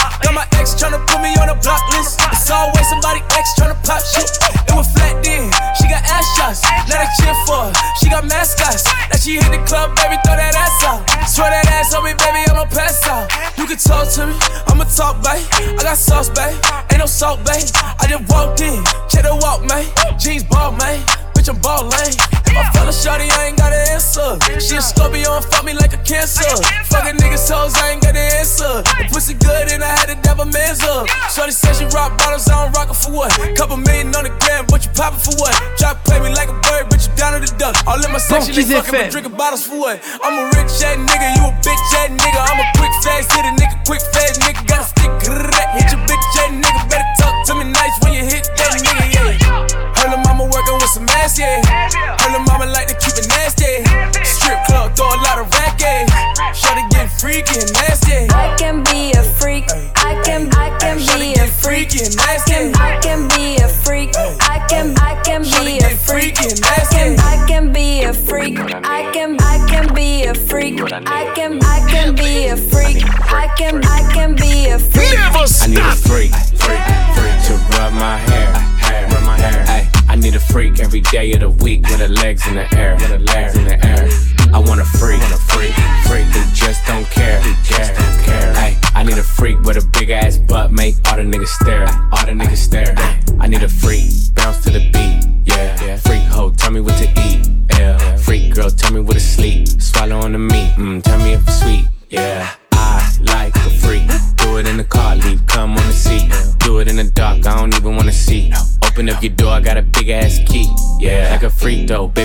Pop 3.83 4.01
shit. 4.01 4.31
It 4.67 4.75
was 4.75 4.87
flat 4.91 5.23
then. 5.23 5.51
She 5.77 5.85
got 5.87 6.03
ass 6.07 6.25
shots. 6.35 6.63
Now 6.89 6.97
they 6.97 7.09
cheer 7.19 7.35
for 7.45 7.69
her. 7.69 7.71
She 7.99 8.09
got 8.09 8.25
mascots. 8.25 8.87
Now 9.11 9.17
she 9.19 9.37
hit 9.37 9.51
the 9.51 9.61
club, 9.67 9.95
baby, 9.95 10.17
throw 10.23 10.35
that 10.35 10.55
ass 10.55 10.83
out. 10.87 11.03
Swear 11.27 11.51
that 11.51 11.67
ass 11.67 11.93
on 11.93 12.03
me, 12.03 12.13
baby, 12.15 12.47
I'ma 12.49 12.65
pass 12.65 13.03
out. 13.07 13.29
You 13.57 13.65
can 13.67 13.77
talk 13.77 14.09
to 14.17 14.27
me, 14.27 14.35
I'ma 14.67 14.85
talk, 14.85 15.21
babe. 15.21 15.43
I 15.79 15.83
got 15.83 15.97
sauce, 15.97 16.29
babe. 16.29 16.57
Ain't 16.91 16.99
no 16.99 17.05
salt, 17.05 17.43
babe. 17.45 17.67
I 17.99 18.07
just 18.07 18.25
walked 18.31 18.61
in, 18.61 18.83
check 19.11 19.23
the 19.23 19.35
walk, 19.35 19.63
man. 19.65 19.85
Jeans 20.17 20.43
ball, 20.43 20.71
man. 20.73 21.03
Bitch, 21.43 21.51
I'm 21.51 21.59
ballin'. 21.59 22.15
If 22.47 22.55
I 22.55 22.63
fell 22.71 22.87
a 22.87 22.93
shorty, 22.95 23.27
I 23.27 23.51
ain't 23.51 23.59
got 23.59 23.75
an 23.75 23.83
answer. 23.91 24.39
She 24.63 24.79
a 24.79 24.81
Scorpio 24.81 25.35
and 25.35 25.43
fuck 25.43 25.67
me 25.67 25.73
like 25.75 25.91
a 25.91 25.99
cancer. 26.07 26.47
Fucking 26.87 27.19
niggas 27.19 27.51
hoes, 27.51 27.75
I 27.75 27.91
ain't 27.91 28.01
got 28.01 28.15
an 28.15 28.23
answer. 28.39 28.79
The 28.79 29.11
pussy 29.11 29.35
good 29.35 29.67
and 29.67 29.83
I 29.83 29.91
had 29.91 30.07
to 30.07 30.15
dab 30.23 30.39
a 30.39 30.47
man's 30.47 30.79
up. 30.87 31.03
Shorty 31.35 31.51
said 31.51 31.75
she 31.75 31.83
rock 31.91 32.15
bottles, 32.15 32.47
I 32.47 32.63
don't 32.63 32.71
rock 32.71 32.87
it 32.87 32.95
for 32.95 33.11
what? 33.11 33.35
Couple 33.59 33.75
million 33.75 34.15
on 34.15 34.23
the 34.23 34.31
gram, 34.39 34.63
but 34.71 34.87
you 34.87 34.91
poppin' 34.95 35.19
for 35.19 35.35
what? 35.35 35.51
Try 35.75 35.91
to 35.91 35.99
play 36.07 36.23
me 36.23 36.31
like 36.31 36.47
a 36.47 36.55
bird, 36.63 36.87
but 36.87 37.03
you 37.03 37.11
down 37.19 37.35
to 37.35 37.43
the 37.43 37.51
duck. 37.59 37.75
All 37.83 37.99
in 37.99 38.07
my 38.07 38.23
section, 38.23 38.55
they 38.55 38.63
fucking, 38.63 38.95
but 38.95 39.11
drinking 39.11 39.35
bottles 39.35 39.67
for 39.67 39.75
what? 39.75 39.99
I'm 40.23 40.39
a 40.39 40.43
rich 40.55 40.71
ass 40.79 40.95
nigga, 40.95 41.27
you 41.35 41.43
a 41.43 41.51
bitch 41.59 41.91
ass 41.99 42.07
nigga. 42.07 42.39
I'm 42.39 42.59
a 42.63 42.67
quick 42.79 42.95
fast 43.03 43.27
hit 43.35 43.43
a 43.43 43.51
nigga, 43.59 43.75
quick 43.83 44.03
fast 44.15 44.39
nigga. 44.39 44.63
Got 44.63 44.79
a 44.79 44.87
stick, 44.87 45.11
hit 45.11 45.91
your 45.91 45.99
bitch 46.07 46.23
ass 46.39 46.55
nigga. 46.55 46.87
Better 46.87 47.22
mama 50.99 51.05
working 51.05 51.05
with 51.05 51.09
some 51.09 51.09
ass, 51.09 51.39
yeah. 51.39 51.61
Her 52.19 52.39
mama 52.39 52.65
like 52.65 52.87
to 52.87 52.95
keep 52.95 53.17
it 53.17 53.27
nasty. 53.29 53.83
Strip 54.23 54.63
club, 54.65 54.95
throw 54.95 55.07
a 55.07 55.19
lot 55.23 55.39
of 55.39 55.51
racket. 55.53 56.09
Shorty 56.55 56.81
getting 56.89 57.09
freaky 57.09 57.59
and 57.61 57.73
nasty. 57.73 58.27
I 58.33 58.55
can 58.57 58.83
be 58.83 59.11
a 59.13 59.23
freak. 59.23 59.65
I 59.95 60.21
can, 60.23 60.53
I 60.53 60.69
can 60.79 60.97
be 60.97 61.33
a 61.39 61.47
freak. 61.47 61.89
I 62.19 62.39
can, 62.45 62.75
I 62.75 62.99
can 63.01 63.27
be 63.29 63.57
a 63.57 63.67
freak. 63.67 64.11
I 64.17 64.65
can, 64.69 64.95
I 64.97 65.21
can 65.23 65.43
be 65.43 65.79
a 65.79 65.82
freak. 66.05 66.37
I 66.37 66.87
can, 66.91 67.19
I 67.19 67.45
can 67.47 67.71
be 67.71 68.03
a 68.03 68.13
freak. 68.13 68.59
I 68.59 69.11
can, 69.13 69.37
I 69.39 69.65
can 69.69 69.93
be 69.93 70.25
a 70.25 70.33
freak. 70.33 70.81
I 70.81 71.31
can, 71.35 71.59
I 71.63 71.85
can 71.89 72.15
be 72.15 72.47
a 72.47 72.57
freak. 72.57 73.03
I 73.31 73.47
can, 73.57 73.83
I 73.85 74.11
can 74.13 74.35
be 74.35 74.67
a 74.69 74.79
freak. 74.79 75.13
Never 75.13 75.47
stop. 75.47 75.67
I 75.67 75.71
need 75.71 75.79
a 75.79 75.95
freak, 75.95 76.31
freak, 76.59 76.83
freak 77.15 77.37
to 77.47 77.77
rub 77.77 77.93
my 77.93 78.17
hair, 78.17 78.51
hair, 78.53 79.07
rub 79.09 79.23
my 79.23 79.37
hair. 79.37 79.89
I 80.07 80.15
need 80.15 80.35
a 80.35 80.39
freak 80.39 80.79
every 80.79 81.01
day 81.01 81.33
of 81.33 81.39
the 81.39 81.49
week 81.49 81.81
with 81.83 81.99
her 81.99 82.07
legs 82.07 82.47
in 82.47 82.55
the 82.55 82.67
air, 82.75 82.95
with 82.95 83.09
her 83.09 83.19
legs 83.19 83.55
in 83.55 83.65
the 83.65 83.85
air. 83.85 84.32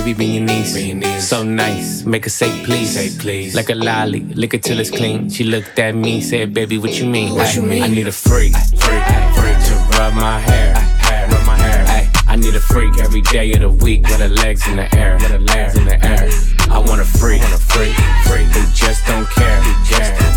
Freak 0.01 0.17
though, 0.17 0.23
baby, 0.23 0.25
be 0.25 0.25
your 0.25 0.43
niece. 0.45 1.27
So 1.27 1.43
nice, 1.43 2.05
make 2.05 2.23
her 2.23 2.29
say 2.29 2.63
please. 2.63 2.93
Say 2.93 3.09
please. 3.19 3.55
Like 3.55 3.69
a 3.69 3.75
lolly, 3.75 4.21
lick 4.21 4.53
it 4.53 4.63
till 4.63 4.79
it's 4.79 4.89
clean. 4.89 5.29
She 5.29 5.43
looked 5.43 5.77
at 5.79 5.95
me, 5.95 6.21
said, 6.21 6.53
baby, 6.53 6.77
what 6.77 6.99
you 6.99 7.05
mean? 7.05 7.35
What 7.35 7.55
you 7.55 7.61
mean? 7.61 7.83
I 7.83 7.87
need 7.87 8.07
a 8.07 8.11
freak, 8.11 8.53
freak, 8.53 9.03
freak 9.35 9.59
to 9.67 9.97
rub 9.97 10.13
my 10.13 10.39
hair, 10.39 10.75
hair, 10.75 11.27
rub 11.27 11.45
my 11.45 11.57
hair. 11.57 12.11
I 12.27 12.35
need 12.35 12.55
a 12.55 12.59
freak 12.59 12.97
every 12.99 13.21
day 13.21 13.51
of 13.53 13.61
the 13.61 13.69
week 13.69 14.03
with 14.03 14.19
her 14.19 14.29
legs 14.29 14.67
in 14.67 14.77
the 14.77 14.95
air, 14.95 15.15
with 15.15 15.31
her 15.31 15.39
legs 15.39 15.75
in 15.75 15.85
the 15.85 16.03
air. 16.05 16.29
I 16.69 16.79
want 16.79 17.01
a 17.01 17.05
freak, 17.05 17.41
want 17.41 17.53
a 17.53 17.57
freak, 17.57 17.95
freak 18.27 18.47
who 18.47 18.71
just 18.73 19.05
don't 19.07 19.27
care, 19.29 19.61
who 19.61 19.85
just 19.85 20.11
don't 20.11 20.19
care. 20.19 20.28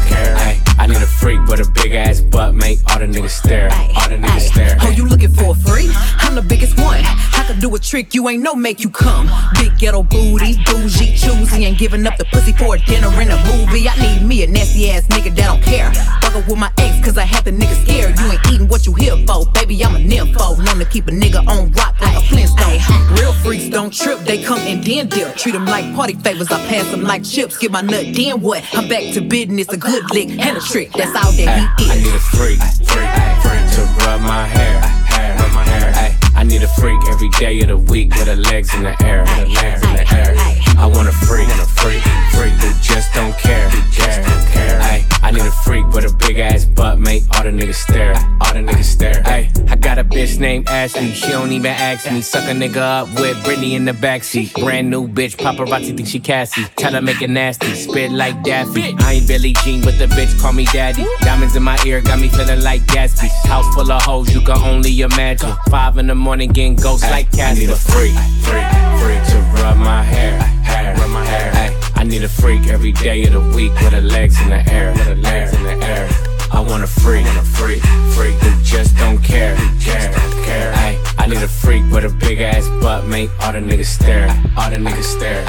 I 0.82 0.86
need 0.86 0.96
a 0.96 1.06
freak 1.06 1.38
with 1.46 1.60
a 1.60 1.70
big 1.70 1.92
ass 1.92 2.20
butt, 2.20 2.56
make 2.56 2.80
all 2.90 2.98
the 2.98 3.06
niggas 3.06 3.30
stare, 3.30 3.70
all 3.94 4.08
the 4.08 4.16
niggas 4.16 4.50
stare. 4.50 4.76
Oh, 4.80 4.90
you 4.90 5.06
looking 5.06 5.30
for 5.30 5.52
a 5.52 5.54
freak? 5.54 5.90
I'm 6.18 6.34
the 6.34 6.42
biggest 6.42 6.76
one. 6.76 6.98
I 6.98 7.44
could 7.46 7.60
do 7.60 7.72
a 7.76 7.78
trick 7.78 8.14
you 8.14 8.28
ain't 8.28 8.42
no 8.42 8.56
make 8.56 8.80
you 8.80 8.90
come. 8.90 9.30
Big 9.54 9.78
ghetto 9.78 10.02
booty, 10.02 10.56
bougie, 10.64 11.14
choosy, 11.16 11.64
ain't 11.66 11.78
giving 11.78 12.04
up 12.04 12.16
the 12.16 12.24
pussy 12.32 12.52
for 12.54 12.74
a 12.74 12.80
dinner 12.80 13.06
and 13.06 13.30
a 13.30 13.36
movie. 13.46 13.88
I 13.88 13.94
need 13.94 14.26
me 14.26 14.42
a 14.42 14.48
nasty 14.48 14.90
ass 14.90 15.06
nigga 15.06 15.32
that 15.36 15.46
don't 15.46 15.62
care. 15.62 15.92
Fuck 16.20 16.34
up 16.34 16.48
with 16.48 16.58
my 16.58 16.72
ex, 16.78 17.04
cause 17.04 17.16
I 17.16 17.26
had 17.26 17.44
the 17.44 17.52
nigga 17.52 17.80
scared. 17.84 18.18
You 18.18 18.32
ain't 18.32 18.46
eating 18.50 18.66
what 18.66 18.84
you 18.84 18.92
here 18.94 19.16
for, 19.24 19.46
baby. 19.52 19.84
I'm 19.84 19.94
a 19.94 20.00
nympho. 20.00 20.64
Known 20.64 20.78
to 20.80 20.84
keep 20.84 21.06
a 21.06 21.12
nigga 21.12 21.46
on 21.46 21.70
rock 21.72 22.00
like 22.00 22.16
a 22.16 22.26
Flintstone. 22.26 22.80
Real 23.16 23.32
freaks 23.34 23.68
don't 23.68 23.92
trip, 23.92 24.18
they 24.20 24.42
come 24.42 24.58
and 24.60 24.82
then 24.82 25.08
dip. 25.08 25.36
Treat 25.36 25.52
them 25.52 25.66
like 25.66 25.94
party 25.94 26.14
favors, 26.14 26.50
I 26.50 26.58
pass 26.66 26.90
them 26.90 27.02
like 27.02 27.22
chips. 27.22 27.56
Get 27.56 27.70
my 27.70 27.82
nut, 27.82 28.06
then 28.14 28.40
what? 28.40 28.64
I'm 28.72 28.88
back 28.88 29.14
to 29.14 29.20
business, 29.20 29.68
a 29.68 29.76
good 29.76 30.10
lick 30.10 30.30
and 30.30 30.56
a 30.56 30.60
trick. 30.72 30.92
That's 30.92 31.14
all 31.14 31.32
that 31.32 31.70
he 31.78 31.90
I 31.90 31.96
need 32.00 32.14
a 32.14 32.18
freak, 32.18 32.58
freak, 32.88 33.12
freak 33.44 33.64
to 33.76 33.82
rub 34.06 34.22
my 34.22 34.46
hair, 34.46 34.80
hair, 34.80 35.36
my 35.52 35.64
hair. 35.64 36.18
I 36.34 36.44
need 36.44 36.62
a 36.62 36.68
freak 36.80 36.98
every 37.10 37.28
day 37.30 37.60
of 37.60 37.68
the 37.68 37.76
week 37.76 38.14
with 38.14 38.26
her 38.26 38.36
legs 38.36 38.74
in 38.74 38.82
the 38.82 38.96
air, 39.04 39.20
with 39.20 39.30
her 39.30 39.46
legs 39.46 39.82
in 39.82 39.92
the 39.96 40.14
air. 40.14 40.34
I 40.78 40.86
want 40.86 41.08
a 41.08 41.12
freak, 41.12 41.48
a 41.48 41.66
freak, 41.66 42.02
freak 42.32 42.54
who 42.64 42.72
just 42.80 43.12
don't 43.12 43.36
care, 43.36 43.68
who 43.68 43.82
just 43.92 44.22
don't 44.26 44.46
care. 44.48 45.11
I 45.22 45.30
need 45.30 45.42
a 45.42 45.50
freak 45.50 45.86
with 45.88 46.04
a 46.04 46.14
big 46.16 46.38
ass 46.38 46.64
butt, 46.64 46.98
make 46.98 47.22
all 47.34 47.44
the 47.44 47.50
niggas 47.50 47.76
stare, 47.76 48.14
all 48.40 48.52
the 48.52 48.60
niggas 48.60 48.84
stare. 48.84 49.22
Hey, 49.22 49.50
I 49.68 49.76
got 49.76 49.98
a 49.98 50.04
bitch 50.04 50.38
named 50.38 50.68
Ashley, 50.68 51.12
she 51.12 51.28
don't 51.28 51.52
even 51.52 51.70
ask 51.70 52.10
me. 52.10 52.20
Suck 52.20 52.44
a 52.44 52.54
nigga 52.54 52.76
up 52.76 53.08
with 53.20 53.36
Britney 53.44 53.72
in 53.72 53.84
the 53.84 53.92
backseat. 53.92 54.52
Brand 54.60 54.90
new 54.90 55.06
bitch, 55.08 55.36
paparazzi 55.36 55.96
think 55.96 56.08
she 56.08 56.18
Cassie. 56.18 56.64
Tell 56.76 56.92
her 56.92 57.00
make 57.00 57.22
it 57.22 57.30
nasty, 57.30 57.74
spit 57.74 58.10
like 58.10 58.42
Daffy. 58.42 58.94
I 58.98 59.14
ain't 59.14 59.28
Billie 59.28 59.54
Jean, 59.64 59.80
but 59.80 59.98
the 59.98 60.06
bitch 60.06 60.38
call 60.40 60.52
me 60.52 60.64
daddy. 60.66 61.06
Diamonds 61.20 61.56
in 61.56 61.62
my 61.62 61.78
ear 61.86 62.00
got 62.00 62.18
me 62.18 62.28
feeling 62.28 62.62
like 62.62 62.82
Gatsby. 62.82 63.28
House 63.46 63.72
full 63.74 63.90
of 63.90 64.02
hoes, 64.02 64.34
you 64.34 64.40
can 64.40 64.58
only 64.58 65.00
imagine. 65.00 65.52
Five 65.70 65.98
in 65.98 66.06
the 66.08 66.14
morning 66.14 66.50
getting 66.50 66.76
ghosts 66.76 67.08
like 67.10 67.30
Cassie. 67.32 67.62
I 67.62 67.66
need 67.66 67.70
a 67.70 67.76
freak, 67.76 68.12
freak, 68.42 68.66
freak 69.00 69.22
to 69.30 69.38
rub 69.62 69.76
my 69.78 70.02
hair, 70.02 70.38
hair, 70.62 70.94
rub 70.96 71.10
my 71.10 71.24
hair. 71.24 71.52
Ay, 71.54 71.71
need 72.12 72.24
a 72.24 72.28
freak 72.28 72.66
every 72.66 72.92
day 72.92 73.24
of 73.24 73.32
the 73.32 73.40
week 73.56 73.72
with 73.80 73.94
her 73.94 74.02
legs 74.02 74.38
in 74.42 74.50
the 74.50 74.62
air, 74.70 74.92
with 74.92 75.06
her 75.06 75.14
legs 75.14 75.54
in 75.54 75.62
the 75.62 75.86
air. 75.86 76.06
I 76.52 76.60
want 76.60 76.84
a 76.84 76.86
freak, 76.86 77.24
want 77.24 77.38
a 77.38 77.42
freak, 77.42 77.82
freak 78.12 78.34
who 78.34 78.62
just 78.62 78.94
don't 78.98 79.16
care, 79.24 79.56
who 79.56 79.78
just 79.78 80.12
don't 80.12 80.44
care. 80.44 80.74
Ay, 80.74 81.02
I 81.16 81.26
need 81.26 81.42
a 81.42 81.48
freak 81.48 81.82
with 81.90 82.04
a 82.04 82.10
big 82.10 82.40
ass 82.40 82.68
butt, 82.82 83.06
make 83.06 83.30
all 83.40 83.54
the 83.54 83.60
niggas 83.60 83.86
stare, 83.86 84.28
all 84.58 84.68
the 84.68 84.76
niggas 84.76 85.08
stare. 85.16 85.42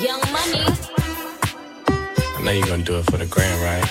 Young 0.00 0.22
money. 0.30 0.62
I 2.36 2.42
know 2.44 2.52
you 2.52 2.64
gonna 2.66 2.84
do 2.84 2.98
it 2.98 3.06
for 3.06 3.16
the 3.16 3.26
gram, 3.26 3.60
right? 3.64 3.84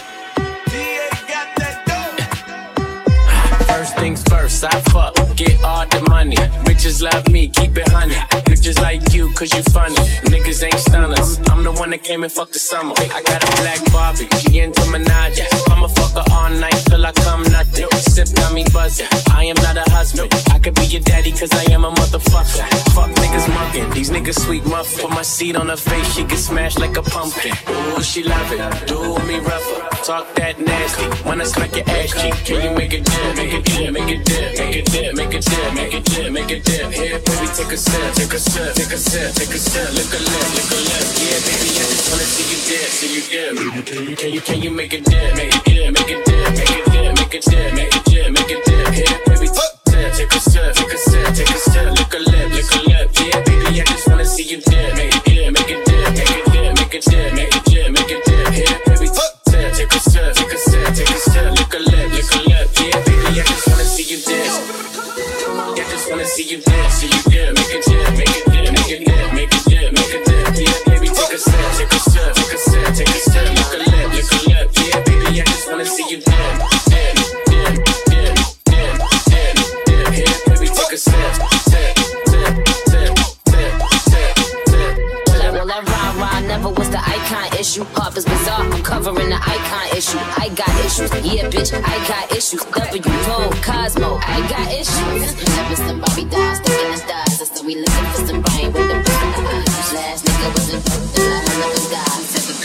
First 3.68 3.98
things 3.98 4.24
first, 4.24 4.49
I 4.64 4.82
fuck, 4.92 5.16
get 5.36 5.64
all 5.64 5.86
the 5.88 6.02
money. 6.10 6.36
Bitches 6.68 7.02
love 7.02 7.28
me, 7.30 7.48
keep 7.48 7.78
it 7.78 7.88
honey. 7.90 8.16
Bitches 8.50 8.82
like 8.82 9.14
you, 9.14 9.32
cause 9.34 9.54
you 9.54 9.64
funny. 9.72 9.96
Niggas 10.28 10.64
ain't 10.64 10.80
stunners. 10.80 11.40
I'm 11.50 11.64
the 11.64 11.72
one 11.72 11.92
that 11.92 12.04
came 12.04 12.24
and 12.24 12.32
fucked 12.32 12.54
the 12.54 12.60
summer. 12.60 12.94
I 12.98 13.22
got 13.24 13.44
a 13.44 13.52
black 13.62 13.80
Barbie, 13.92 14.28
she 14.40 14.60
into 14.60 14.82
Minaj. 14.92 15.40
I'ma 15.72 15.88
fuck 15.88 16.14
her 16.14 16.34
all 16.34 16.50
night 16.50 16.76
till 16.88 17.06
I 17.06 17.12
come 17.14 17.44
nothing. 17.44 17.88
Sip 18.00 18.28
got 18.36 18.54
me 18.54 18.66
buzzing. 18.74 19.08
I 19.32 19.46
am 19.46 19.56
not 19.64 19.78
a 19.78 19.90
husband. 19.92 20.34
I 20.52 20.60
could 20.60 20.76
be 20.76 20.86
your 20.86 21.02
daddy, 21.02 21.32
cause 21.32 21.52
I 21.54 21.72
am 21.72 21.86
a 21.86 21.92
motherfucker. 21.92 22.68
Fuck 22.94 23.12
niggas 23.12 23.48
mugging, 23.54 23.90
these 23.92 24.10
niggas 24.10 24.40
sweet 24.46 24.66
muffin. 24.66 25.08
Put 25.08 25.12
my 25.12 25.22
seed 25.22 25.56
on 25.56 25.70
her 25.70 25.78
face, 25.78 26.16
she 26.16 26.24
get 26.24 26.38
smashed 26.40 26.80
like 26.80 26.98
a 26.98 27.02
pumpkin. 27.02 27.54
Ooh, 27.70 28.02
she 28.02 28.24
love 28.24 28.52
it, 28.52 28.88
do 28.88 29.18
me 29.28 29.40
rougher. 29.40 29.88
Talk 30.04 30.34
that 30.36 30.60
nasty, 30.60 31.06
when 31.28 31.40
I 31.42 31.46
smack 31.46 31.76
your 31.76 31.90
ass 31.90 32.12
cheek. 32.20 32.34
Can 32.46 32.62
you 32.64 32.76
make 32.76 32.94
it 32.94 33.06
dip, 33.06 33.36
make 33.36 33.54
it 33.54 33.66
dip, 33.66 33.94
make 33.94 34.10
it 34.10 34.26
dip, 34.26 34.49
make 34.58 34.76
it 34.76 34.86
dip, 34.86 35.16
make 35.16 35.34
it 35.34 35.46
dip, 35.46 35.74
make 35.74 35.94
it 35.94 36.06
dip, 36.06 36.32
make 36.32 36.52
it 36.52 36.64
dip. 36.64 36.92
Here, 36.92 37.20
baby, 37.20 37.48
take 37.54 37.72
a 37.72 37.78
sip, 37.78 38.14
take 38.16 38.34
a 38.34 38.40
sip, 38.40 38.74
take 38.76 38.94
a 38.94 38.98
sip, 38.98 39.34
take 39.36 39.54
a 39.54 39.60
sip. 39.60 39.90
Lick 39.94 40.14
a 40.14 40.20
lip, 40.20 40.48
lick 40.56 40.72
a 40.72 40.80
lip. 40.90 41.06
Yeah, 41.20 41.40
baby, 41.46 41.70
I 41.76 41.84
just 41.90 42.10
wanna 42.10 42.26
see 42.26 42.48
you 42.50 42.60
dip, 42.68 42.90
see 42.90 43.10
you 43.16 43.24
dip. 43.30 44.18
Can 44.18 44.34
you, 44.34 44.42
can 44.42 44.62
you, 44.62 44.72
make 44.72 44.94
it 44.94 45.06
dip, 45.06 45.36
make 45.36 45.54
it 45.56 45.64
dip, 45.66 45.94
make 45.94 46.10
it 46.10 46.26
dip, 46.26 46.54
make 46.56 46.72
it 46.72 46.92
dip, 46.92 47.16
make 47.16 47.34
it 47.36 47.44
dip, 47.46 47.74
make 47.74 47.96
it 47.96 48.06
dip, 48.06 48.32
make 48.32 48.52
it 48.52 48.66
dip. 48.66 48.88
Here, 48.94 49.20
baby, 49.28 49.48
take 50.18 50.34
a 50.34 50.40
sip, 50.40 50.74
take 50.74 50.94
a 50.94 50.98
sip, 50.98 51.34
take 51.36 51.50
a 51.50 51.58
sip, 51.58 51.96
take 51.96 52.14
a 52.14 52.20
lip, 52.20 52.52
lick 52.52 52.72
a 52.74 52.80
lip. 52.90 53.10
Yeah, 53.20 53.42
baby, 53.44 53.82
I 53.82 53.84
just 53.86 54.08
wanna 54.08 54.26
see 54.26 54.44
you 54.44 54.58
dip, 54.62 54.96
dip, 54.96 55.09
see 66.40 66.56
you 66.56 66.62
dip, 66.62 66.92
see 66.92 67.08
you 67.08 67.29
icon 87.30 87.60
issue. 87.60 87.84
Harper's 87.94 88.26
Bazaar, 88.26 88.62
I'm 88.62 88.84
covering 88.84 89.30
the 89.30 89.36
icon 89.36 89.98
issue. 89.98 90.18
I 90.38 90.50
got 90.50 90.70
issues, 90.86 91.12
yeah, 91.26 91.50
bitch, 91.50 91.72
I 91.74 92.08
got 92.08 92.32
issues. 92.36 92.64
W 92.64 93.02
Vogue, 93.02 93.56
Cosmo, 93.64 94.20
I 94.22 94.42
got 94.50 94.72
issues. 94.74 95.36
Never 95.56 95.76
somebody 95.76 96.26
dies, 96.26 96.58
sticking 96.58 96.92
the 96.92 96.98
stars. 96.98 97.52
So 97.52 97.64
we 97.66 97.76
listen 97.76 98.06
for 98.06 98.28
some 98.28 98.42
rain 98.42 98.74
with 98.74 98.88
the 98.88 98.96
Last 99.94 100.26
nigga 100.26 100.54
was 100.54 100.70
a 100.70 100.78
dope, 100.78 101.14
the 101.14 101.22
last 101.30 101.50
one 101.60 101.72
of 101.72 101.86
a 101.86 101.90
guy. 101.92 102.10
Seven 102.30 102.60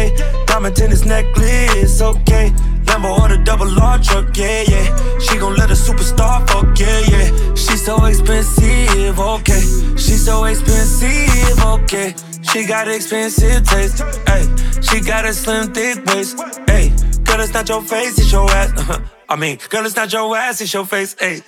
okay. 0.00 0.44
Diamond 0.46 0.76
tennis 0.76 1.04
necklace, 1.04 2.00
okay. 2.00 2.50
Lambo 2.84 3.18
or 3.18 3.28
the 3.28 3.38
double 3.44 3.70
R 3.80 3.98
truck, 3.98 4.36
yeah, 4.36 4.62
yeah. 4.68 5.18
She 5.18 5.38
gon' 5.38 5.56
let 5.56 5.70
a 5.70 5.74
superstar 5.74 6.48
fuck, 6.48 6.78
yeah, 6.78 7.00
yeah. 7.10 7.54
She's 7.54 7.84
so 7.84 8.04
expensive, 8.04 9.18
okay. 9.18 9.60
She's 9.96 10.24
so 10.24 10.44
expensive, 10.44 11.64
okay. 11.64 12.14
She 12.42 12.66
got 12.66 12.88
expensive 12.88 13.64
taste, 13.64 14.02
hey. 14.26 14.46
She 14.80 15.00
got 15.00 15.24
a 15.24 15.32
slim, 15.32 15.72
thick 15.72 16.04
waist, 16.06 16.38
hey. 16.66 16.92
Girl, 17.24 17.40
it's 17.40 17.54
not 17.54 17.68
your 17.68 17.82
face, 17.82 18.18
it's 18.18 18.32
your 18.32 18.50
ass. 18.50 18.72
Uh-huh. 18.76 19.00
I 19.28 19.36
mean, 19.36 19.58
girl, 19.68 19.86
it's 19.86 19.96
not 19.96 20.12
your 20.12 20.36
ass, 20.36 20.60
it's 20.60 20.72
your 20.72 20.86
face, 20.86 21.14
hey. 21.18 21.42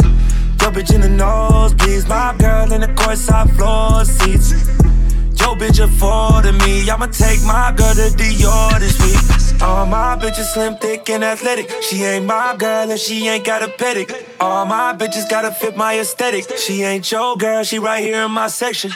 Your 0.60 0.70
bitch 0.70 0.94
in 0.94 1.00
the 1.00 1.08
nose, 1.08 1.74
please. 1.74 2.06
my 2.06 2.36
girl 2.38 2.72
in 2.72 2.82
the 2.82 2.88
courtside 2.88 3.50
floor 3.56 4.04
seats. 4.04 4.52
Yo, 5.42 5.56
bitch 5.56 5.82
affording 5.82 6.56
me. 6.58 6.88
I'ma 6.88 7.06
take 7.06 7.42
my 7.42 7.74
girl 7.76 7.94
to 7.94 8.08
Dior 8.16 8.78
this 8.78 8.96
week. 9.02 9.60
All 9.60 9.86
my 9.86 10.16
bitches 10.16 10.52
slim, 10.54 10.76
thick, 10.76 11.10
and 11.10 11.24
athletic. 11.24 11.68
She 11.82 12.04
ain't 12.04 12.26
my 12.26 12.54
girl 12.56 12.88
if 12.90 13.00
she 13.00 13.26
ain't 13.26 13.44
got 13.44 13.60
a 13.60 13.66
pedic. 13.66 14.08
All 14.38 14.64
my 14.66 14.94
bitches 14.96 15.28
gotta 15.28 15.50
fit 15.50 15.76
my 15.76 15.98
aesthetic. 15.98 16.44
She 16.58 16.84
ain't 16.84 17.10
your 17.10 17.36
girl, 17.36 17.64
she 17.64 17.80
right 17.80 18.04
here 18.04 18.22
in 18.22 18.30
my 18.30 18.46
section. 18.46 18.92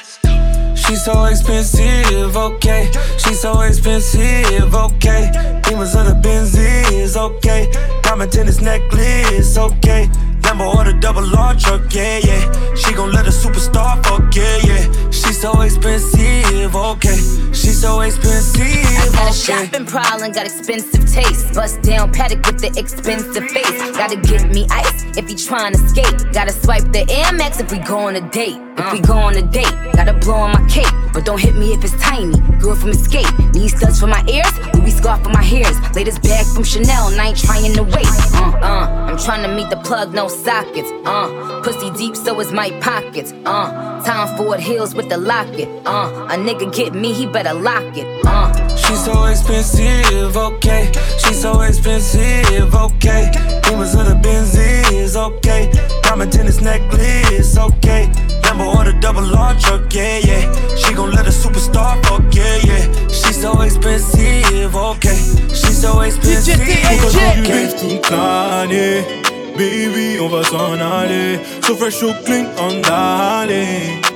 She's 0.76 1.04
so 1.04 1.24
expensive, 1.24 2.36
okay. 2.36 2.92
She's 3.18 3.40
so 3.40 3.60
expensive, 3.62 4.72
okay. 4.72 5.32
Demons 5.64 5.96
of 5.96 6.06
the 6.06 6.14
Benzies, 6.22 7.16
okay. 7.16 7.72
Diamond 8.02 8.30
tennis 8.30 8.60
necklace, 8.60 9.58
okay. 9.58 10.08
Lambo 10.42 10.76
or 10.76 10.84
the 10.84 10.92
double 11.00 11.26
R 11.36 11.56
truck, 11.56 11.92
yeah, 11.92 12.18
yeah. 12.18 12.74
She 12.76 12.94
gon' 12.94 13.10
let 13.10 13.26
a 13.26 13.30
superstar 13.30 14.00
fuck, 14.06 14.32
yeah, 14.32 14.58
yeah. 14.62 15.10
She's 15.10 15.25
so 15.36 15.60
expensive, 15.60 16.74
okay. 16.74 17.18
So 17.76 18.00
expensive, 18.00 18.62
I 18.62 19.10
got 19.12 19.30
a 19.30 19.36
shopping 19.36 19.84
problem, 19.84 20.32
got 20.32 20.46
expensive 20.46 21.12
taste. 21.12 21.52
Bust 21.52 21.82
down 21.82 22.10
Patek 22.10 22.44
with 22.46 22.58
the 22.58 22.72
expensive 22.80 23.50
face. 23.50 23.96
Gotta 23.96 24.16
get 24.16 24.50
me 24.50 24.66
ice 24.70 25.04
if 25.18 25.28
he 25.28 25.34
tryna 25.34 25.76
skate. 25.90 26.32
Gotta 26.32 26.52
swipe 26.52 26.90
the 26.92 27.04
Air 27.10 27.34
Max 27.34 27.60
if 27.60 27.70
we 27.70 27.78
go 27.80 27.98
on 27.98 28.16
a 28.16 28.22
date. 28.30 28.56
If 28.78 28.92
we 28.92 29.00
go 29.00 29.14
on 29.14 29.36
a 29.36 29.42
date, 29.42 29.72
gotta 29.92 30.14
blow 30.14 30.34
on 30.34 30.52
my 30.52 30.68
cape. 30.70 30.92
But 31.12 31.26
don't 31.26 31.40
hit 31.40 31.54
me 31.54 31.72
if 31.74 31.84
it's 31.84 31.96
tiny. 32.02 32.38
Girl 32.60 32.74
from 32.74 32.90
Escape. 32.90 33.26
Need 33.54 33.68
studs 33.68 34.00
for 34.00 34.06
my 34.06 34.24
ears, 34.26 34.52
Louis 34.74 34.90
scarf 34.90 35.22
for 35.22 35.30
my 35.30 35.42
hairs. 35.42 35.76
Latest 35.94 36.22
bag 36.22 36.46
from 36.54 36.64
Chanel, 36.64 37.08
and 37.08 37.20
I 37.20 37.28
ain't 37.28 37.38
trying 37.38 37.74
to 37.74 37.82
wait. 37.82 38.06
Uh, 38.34 38.56
uh, 38.62 39.06
I'm 39.08 39.16
tryna 39.16 39.54
meet 39.54 39.70
the 39.70 39.76
plug, 39.78 40.14
no 40.14 40.28
sockets. 40.28 40.90
Uh, 41.04 41.60
pussy 41.62 41.90
deep, 41.92 42.16
so 42.16 42.38
is 42.40 42.52
my 42.52 42.70
pockets. 42.80 43.32
Uh, 43.44 44.02
Tom 44.04 44.36
Ford 44.36 44.60
heels 44.60 44.94
with 44.94 45.08
the 45.08 45.16
locket. 45.16 45.68
Uh, 45.86 46.28
a 46.30 46.36
nigga 46.36 46.74
get 46.74 46.94
me, 46.94 47.12
he 47.12 47.26
better 47.26 47.54
lock 47.66 47.96
it. 47.98 48.06
Uh, 48.24 48.76
She's 48.76 49.04
so 49.04 49.24
expensive, 49.24 50.36
okay. 50.36 50.92
She's 51.18 51.40
so 51.42 51.60
expensive, 51.62 52.72
okay. 52.74 53.30
Demons 53.64 53.94
of 53.94 54.06
the 54.06 54.16
Benzies, 54.24 55.16
okay. 55.16 55.62
Diamond 56.02 56.32
tennis 56.32 56.60
necklace, 56.60 57.58
okay. 57.58 58.02
Lambo 58.44 58.66
or 58.76 58.84
the 58.84 58.96
double 59.00 59.26
R 59.36 59.54
truck, 59.58 59.92
yeah, 59.92 60.18
yeah. 60.28 60.76
She 60.76 60.94
gon' 60.94 61.10
let 61.10 61.26
a 61.26 61.34
superstar 61.42 61.94
fuck, 62.06 62.22
yeah, 62.32 62.68
yeah. 62.68 62.84
She's 63.08 63.40
so 63.40 63.60
expensive, 63.62 64.74
okay. 64.74 65.18
She's 65.58 65.78
so 65.82 66.00
expensive, 66.00 66.60
Pourquoi 67.00 67.34
du 67.34 67.40
okay. 67.40 67.66
beef 67.66 67.76
toute 67.80 68.10
l'année 68.10 69.04
Baby, 69.58 70.20
on 70.20 70.28
va 70.28 70.44
s'en 70.44 70.78
aller 70.78 71.40
So 71.62 71.74
fresh, 71.74 71.94
so 71.94 72.12
clean, 72.24 72.46
on 72.58 72.80
d'aller 72.82 74.15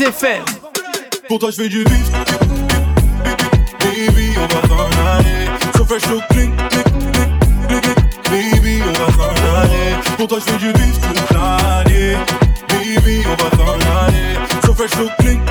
Banquise 0.00 0.06
FM. 0.06 0.44
Pour 1.28 1.38
toi, 1.38 1.50
je 1.50 1.56
fais 1.56 1.68
du 1.68 1.84
beef. 1.84 2.10
Baby, 3.80 4.32
on 4.36 4.46
va 4.46 4.68
s'en 4.68 4.88
aller. 5.06 5.46
So 5.76 5.84
fresh, 5.84 6.02
so 6.02 6.20
clean. 6.30 6.50
Baby, 8.30 8.82
on 8.82 8.92
va 8.92 9.12
s'en 9.12 9.60
aller. 9.60 9.94
Pour 10.16 10.28
toi, 10.28 10.38
je 10.38 10.50
fais 10.50 10.58
du 10.58 10.72
beef 10.72 11.00
toute 11.00 11.30
l'année. 11.32 12.16
Baby, 12.68 13.22
on 13.26 13.42
va 13.42 13.50
s'en 13.56 13.74
aller. 14.06 14.30
So 14.62 15.08
clean. 15.18 15.49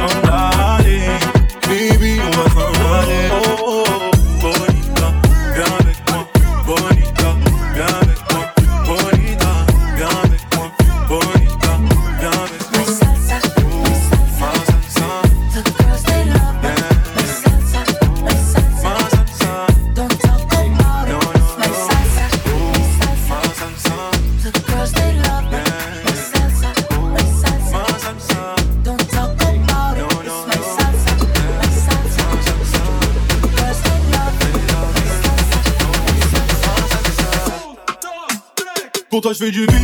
Fais 39.40 39.52
du. 39.52 39.79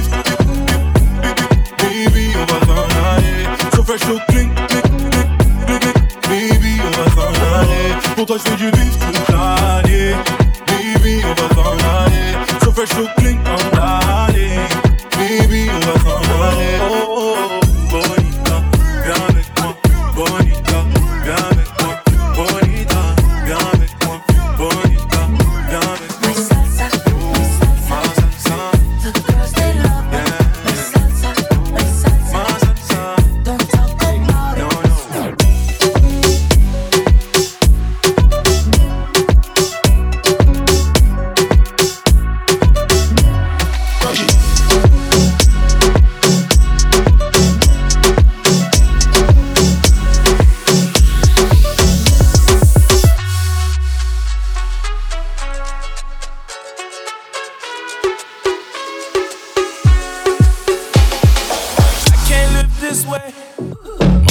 this 62.89 63.05
way. 63.07 63.33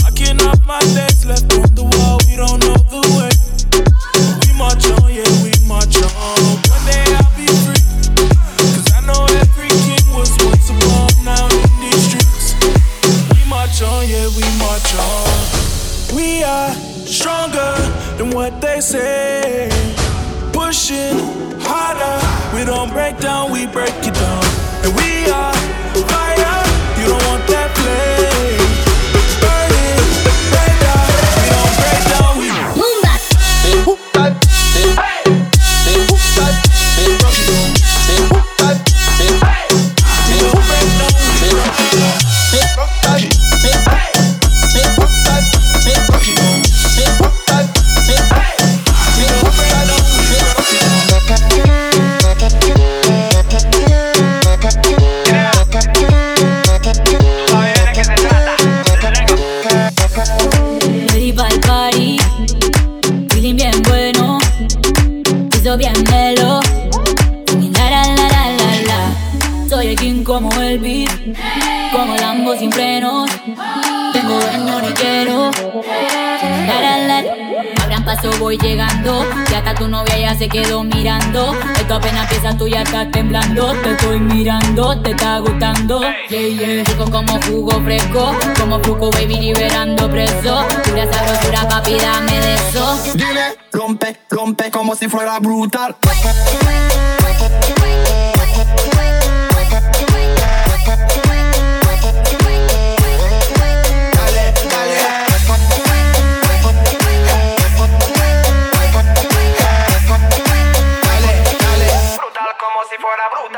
Marking 0.02 0.40
off 0.46 0.64
my 0.64 0.78
days 0.78 1.26
left 1.26 1.52
on 1.54 1.74
the 1.74 1.82
wall, 1.82 2.18
we 2.28 2.36
don't 2.36 2.60
know 2.60 2.83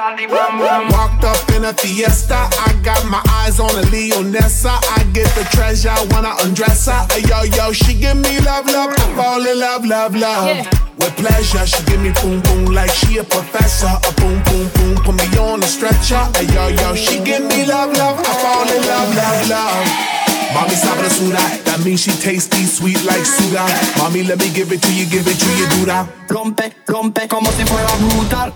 Walked 0.07 1.25
up 1.25 1.51
in 1.51 1.65
a 1.65 1.75
fiesta, 1.75 2.47
I 2.63 2.81
got 2.85 3.05
my 3.11 3.21
eyes 3.43 3.59
on 3.59 3.71
a 3.71 3.83
Leonessa. 3.91 4.79
I 4.95 5.03
get 5.13 5.27
the 5.35 5.43
treasure, 5.51 5.91
when 6.15 6.25
I 6.25 6.39
undress 6.43 6.87
her. 6.87 7.07
Ay, 7.11 7.27
yo, 7.27 7.43
yo, 7.43 7.73
she 7.73 7.99
give 7.99 8.17
me 8.17 8.39
love, 8.39 8.67
love, 8.71 8.95
I 8.95 9.03
fall 9.17 9.45
in 9.45 9.59
love, 9.59 9.85
love, 9.85 10.15
love. 10.15 10.47
Yeah. 10.47 10.71
With 10.97 11.17
pleasure, 11.17 11.67
she 11.67 11.83
give 11.87 12.01
me 12.01 12.13
boom, 12.23 12.41
boom, 12.43 12.67
like 12.67 12.91
she 12.91 13.19
a 13.19 13.25
professor. 13.25 13.91
A 13.91 14.13
boom, 14.15 14.39
boom, 14.47 14.71
boom, 14.79 14.95
put 15.03 15.17
me 15.19 15.27
on 15.39 15.65
a 15.65 15.67
stretcher. 15.67 16.23
Ay, 16.39 16.47
yo, 16.55 16.69
yo, 16.69 16.95
she 16.95 17.19
give 17.19 17.43
me 17.43 17.67
love, 17.67 17.91
love, 17.99 18.23
I 18.23 18.33
fall 18.39 18.63
in 18.63 18.87
love, 18.87 19.11
love, 19.11 19.49
love. 19.51 19.87
Mommy 20.55 20.79
sabrosura, 20.79 21.43
that 21.67 21.83
means 21.85 22.03
she 22.03 22.13
tasty, 22.13 22.63
sweet 22.63 23.03
like 23.03 23.27
sugar. 23.27 23.67
Mommy, 23.99 24.23
let 24.23 24.39
me 24.39 24.55
give 24.55 24.71
it 24.71 24.81
to 24.83 24.95
you, 24.95 25.05
give 25.11 25.27
it 25.27 25.35
to 25.35 25.51
you, 25.59 25.67
do 25.75 25.87
that. 25.91 26.07
Rompe, 26.29 26.71
rompe 26.87 27.27
como 27.27 27.51
si 27.51 27.65
fuera 27.65 27.91
brutal. 27.99 28.55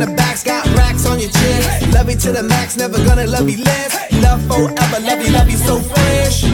In 0.00 0.08
the 0.08 0.14
backs, 0.14 0.44
got 0.44 0.64
racks 0.76 1.06
on 1.06 1.18
your 1.18 1.30
chin. 1.30 1.90
Love 1.92 2.10
you 2.10 2.16
to 2.16 2.32
the 2.32 2.42
max, 2.42 2.76
never 2.76 2.98
gonna 3.04 3.26
love 3.26 3.48
you 3.48 3.62
less. 3.64 4.12
Love 4.22 4.42
forever, 4.46 5.00
love 5.00 5.20
you, 5.24 5.32
love 5.32 5.50
you 5.50 5.56
so 5.56 5.78
fresh. 5.80 6.44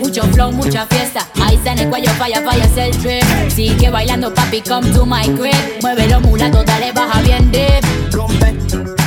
Mucho 0.00 0.22
flow, 0.32 0.52
mucha 0.52 0.86
fiesta. 0.86 1.26
Está 1.50 1.72
en 1.72 1.78
el 1.78 1.90
cuello, 1.90 2.10
falla, 2.12 2.42
falla, 2.42 2.64
es 2.64 2.76
el 2.76 2.96
trip. 2.98 3.50
Sigue 3.50 3.90
bailando, 3.90 4.32
papi, 4.34 4.60
come 4.62 4.90
to 4.92 5.04
my 5.06 5.24
crib. 5.36 5.82
Muévelo, 5.82 6.20
mulato, 6.20 6.62
dale, 6.64 6.92
baja 6.92 7.20
bien 7.22 7.50
dip. 7.50 9.01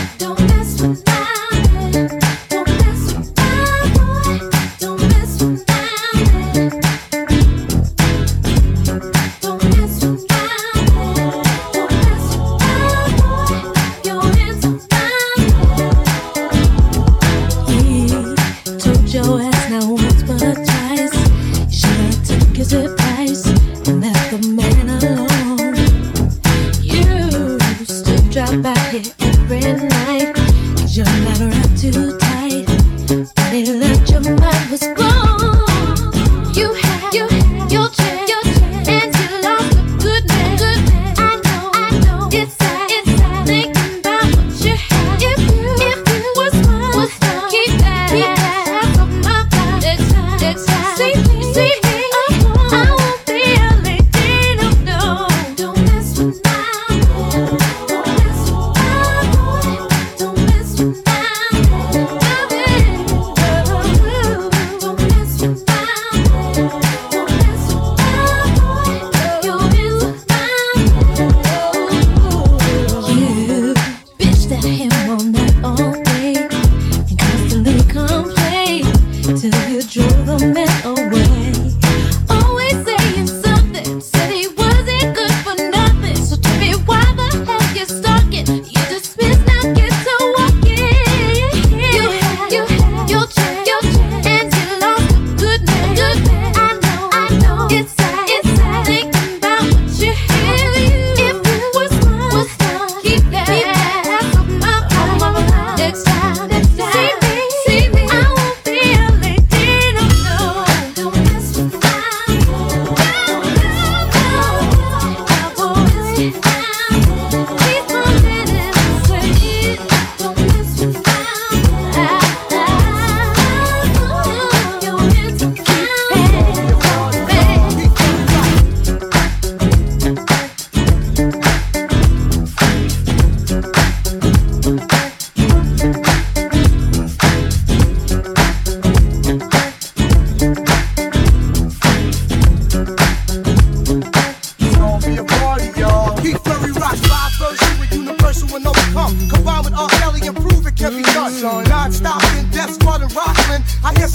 I 42.38 42.65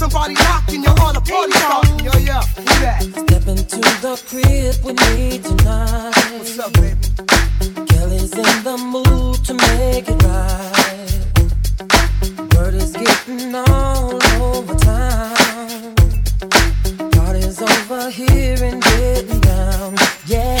somebody 0.01 0.33
knocking, 0.33 0.81
you're 0.81 0.93
a 0.93 1.21
party 1.21 1.51
song. 1.51 1.99
Yo, 1.99 2.11
yo, 2.17 2.39
who 2.57 2.63
that? 2.81 3.03
Step 3.03 3.45
into 3.47 3.77
the 4.01 4.19
crib 4.27 4.83
with 4.83 4.97
me 5.13 5.37
tonight. 5.37 6.15
What's 6.39 6.57
up, 6.57 6.73
baby? 6.73 6.97
Kelly's 7.85 8.33
in 8.33 8.63
the 8.63 8.77
mood 8.93 9.45
to 9.45 9.53
make 9.53 10.09
it 10.09 10.23
right. 10.23 11.21
Word 12.55 12.73
is 12.73 12.93
getting 12.93 13.53
all 13.53 14.19
over 14.41 14.73
town. 14.73 15.93
Party's 17.11 17.61
over 17.61 18.09
here 18.09 18.57
and 18.63 18.81
getting 18.81 19.39
down, 19.41 19.95
yeah. 20.25 20.60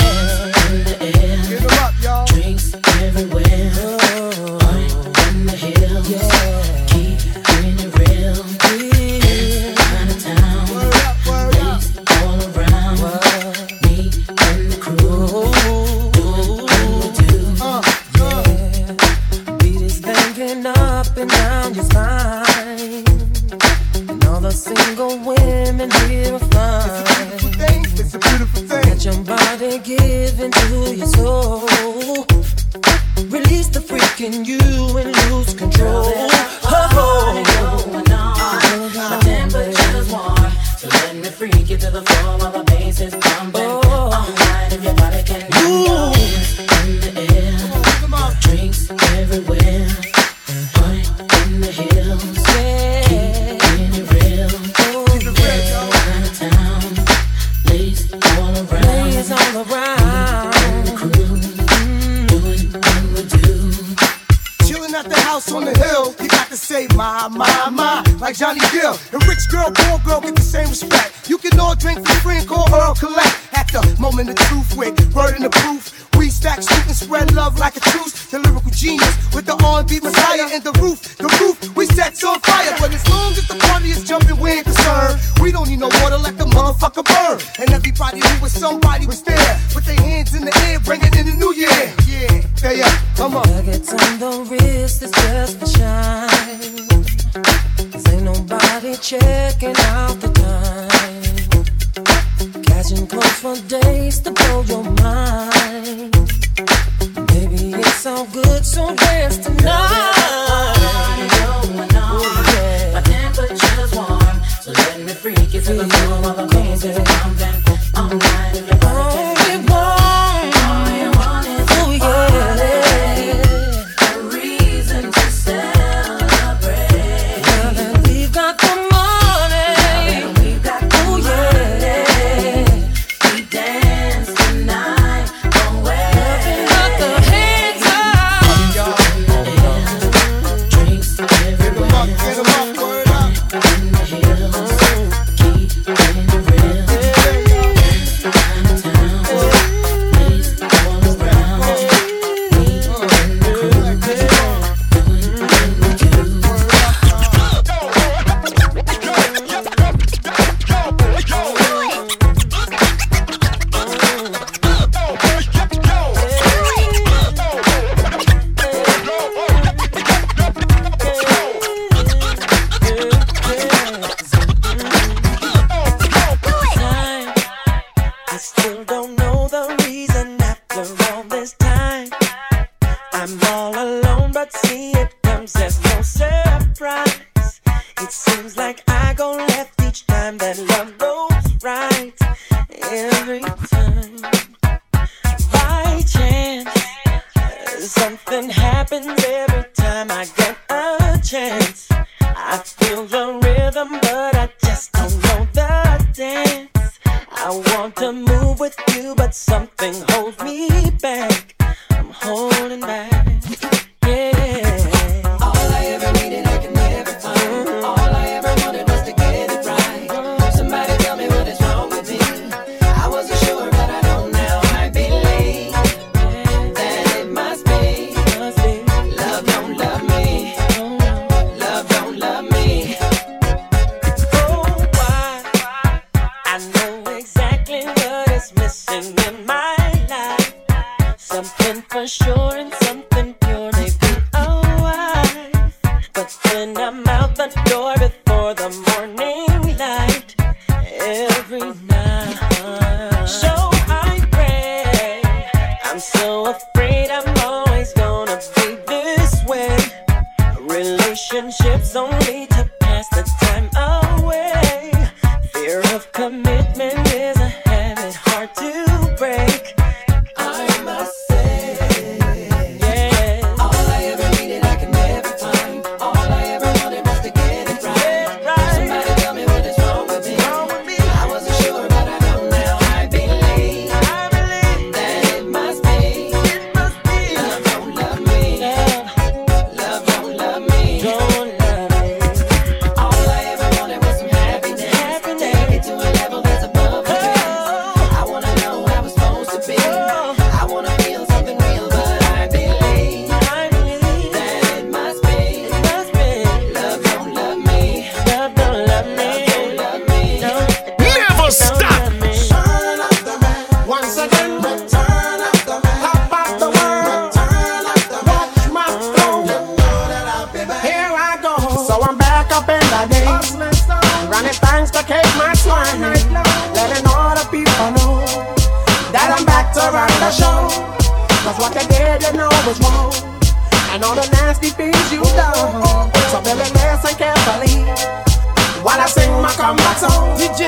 chance. 201.31 201.87
I 202.19 202.57
feel 202.57 203.05
the 203.05 203.39
rhythm, 203.41 203.99
but 204.01 204.35
I 204.35 204.49
just 204.61 204.91
don't 204.91 205.15
know 205.23 205.47
the 205.53 206.05
dance. 206.13 206.99
I 207.05 207.49
want 207.71 207.95
to 207.97 208.11
move 208.11 208.59
with 208.59 208.77
you, 208.93 209.15
but 209.15 209.33
something 209.33 209.93
holds 210.09 210.43
me 210.43 210.67
back. 211.01 211.55
I'm 211.91 212.09
holding 212.09 212.81
back. 212.81 213.10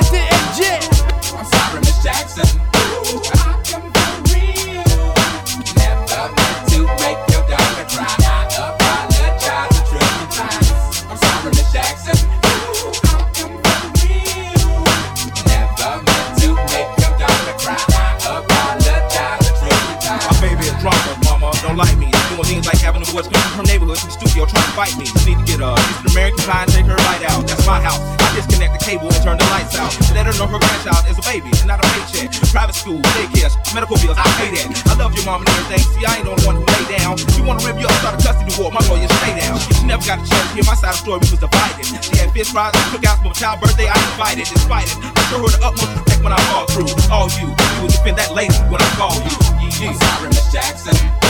Song. 0.01 0.22
Child's 43.43 43.61
birthday. 43.61 43.87
I 43.87 43.99
invited, 44.11 44.47
despite 44.47 44.87
it. 44.87 44.97
I 45.03 45.21
show 45.27 45.39
her 45.39 45.51
the 45.51 45.59
utmost 45.59 45.91
respect 45.91 46.23
when 46.23 46.31
I 46.31 46.39
fall 46.47 46.65
through. 46.67 46.87
All 47.11 47.27
you, 47.35 47.51
you 47.51 47.81
will 47.81 47.91
defend 47.91 48.17
that 48.17 48.31
lady 48.31 48.55
when 48.71 48.79
I 48.79 48.87
call 48.95 49.15
you. 49.19 49.35
Yeah, 49.83 49.89
I'm 49.89 49.99
sorry, 49.99 50.29
Miss 50.29 50.51
Jackson. 50.51 51.22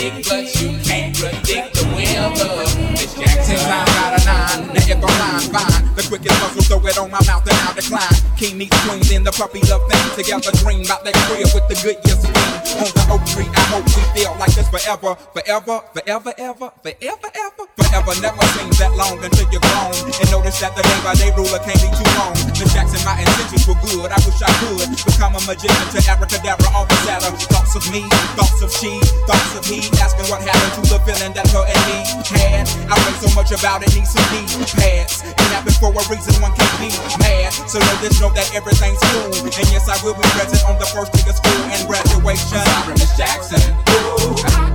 Picnic, 0.00 0.24
but 0.28 0.48
you 0.60 0.68
can't 0.80 1.12
predict 1.16 1.74
the 1.76 1.84
weather. 1.92 2.52
Miss 2.92 3.12
Jackson, 3.14 3.56
Nine 3.68 3.88
out 4.00 4.16
of 4.16 4.24
nine, 4.24 4.74
now 4.74 4.86
you 4.88 4.94
gon' 4.94 5.18
line 5.20 5.44
fine. 5.52 5.94
The 5.94 6.04
quickest 6.08 6.40
muscle, 6.40 6.62
throw 6.62 6.86
it 6.88 6.98
on 6.98 7.10
my 7.10 7.20
mouth 7.26 7.46
and 7.46 7.56
I'll 7.68 7.74
decline. 7.74 8.16
King 8.36 8.58
meets 8.58 8.76
queen 8.86 9.04
in 9.12 9.24
the 9.24 9.32
puppy 9.32 9.60
love 9.68 9.84
thing. 9.90 10.24
Together 10.24 10.52
dream 10.64 10.84
about 10.84 11.04
that 11.04 11.14
crib 11.28 11.48
with 11.52 11.68
the 11.68 11.76
good 11.84 11.98
years. 12.06 12.29
On 12.78 12.86
the 12.86 13.04
oak 13.10 13.24
tree, 13.26 13.50
I 13.50 13.62
hope 13.74 13.84
we 13.90 14.02
feel 14.14 14.30
like 14.38 14.54
this 14.54 14.68
forever, 14.70 15.18
forever, 15.34 15.82
forever, 15.90 16.32
ever, 16.38 16.68
forever, 16.86 17.30
ever. 17.34 17.64
Forever 17.74 18.14
never 18.22 18.44
seems 18.54 18.78
that 18.78 18.94
long 18.94 19.18
until 19.18 19.50
you're 19.50 19.58
grown. 19.58 19.90
And 19.90 20.28
notice 20.30 20.62
that 20.62 20.78
the 20.78 20.82
day 20.86 21.00
by 21.02 21.18
day 21.18 21.34
ruler 21.34 21.58
can't 21.66 21.80
be 21.82 21.90
too 21.90 22.06
long. 22.14 22.30
Miss 22.54 22.70
Jackson, 22.70 23.02
my 23.02 23.18
intentions 23.18 23.66
were 23.66 23.74
good. 23.82 24.14
I 24.14 24.18
wish 24.22 24.38
I 24.38 24.52
could 24.62 24.86
become 25.02 25.34
a 25.34 25.42
magician 25.42 25.86
to 25.90 25.98
abracadabra, 26.06 26.70
all 26.70 26.86
the 26.86 26.94
sadder. 27.02 27.34
Thoughts 27.50 27.74
of 27.74 27.82
me, 27.90 28.06
thoughts 28.38 28.62
of 28.62 28.70
she, 28.70 29.02
thoughts 29.26 29.58
of 29.58 29.66
he. 29.66 29.82
Asking 29.98 30.30
what 30.30 30.46
happened 30.46 30.78
to 30.78 30.82
the 30.86 30.98
feeling 31.02 31.34
that 31.34 31.50
her 31.50 31.66
and 31.66 31.82
me 31.90 31.98
had. 32.30 32.70
I 32.86 32.94
read 32.94 33.18
so 33.18 33.28
much 33.34 33.50
about 33.50 33.82
it, 33.82 33.90
need 33.98 34.06
some 34.06 34.22
knee 34.30 34.46
pads. 34.78 35.26
It 35.26 35.50
happened 35.50 35.74
for 35.82 35.90
a 35.90 36.02
reason, 36.06 36.38
one 36.38 36.54
can't 36.54 36.76
be 36.78 36.94
mad. 37.18 37.50
So 37.66 37.82
know 37.82 37.96
this, 37.98 38.22
know 38.22 38.30
that 38.38 38.46
everything's 38.54 39.02
cool. 39.10 39.34
And 39.42 39.66
yes, 39.74 39.90
I 39.90 39.98
will 40.06 40.14
be 40.14 40.22
present 40.38 40.62
on 40.70 40.78
the 40.78 40.86
first 40.86 41.10
day 41.10 41.26
of 41.26 41.34
school 41.34 41.58
and 41.74 41.82
graduation. 41.90 42.59
Sorry, 42.64 42.92
Miss 42.94 43.16
Jackson. 43.16 43.60
Never 43.86 44.69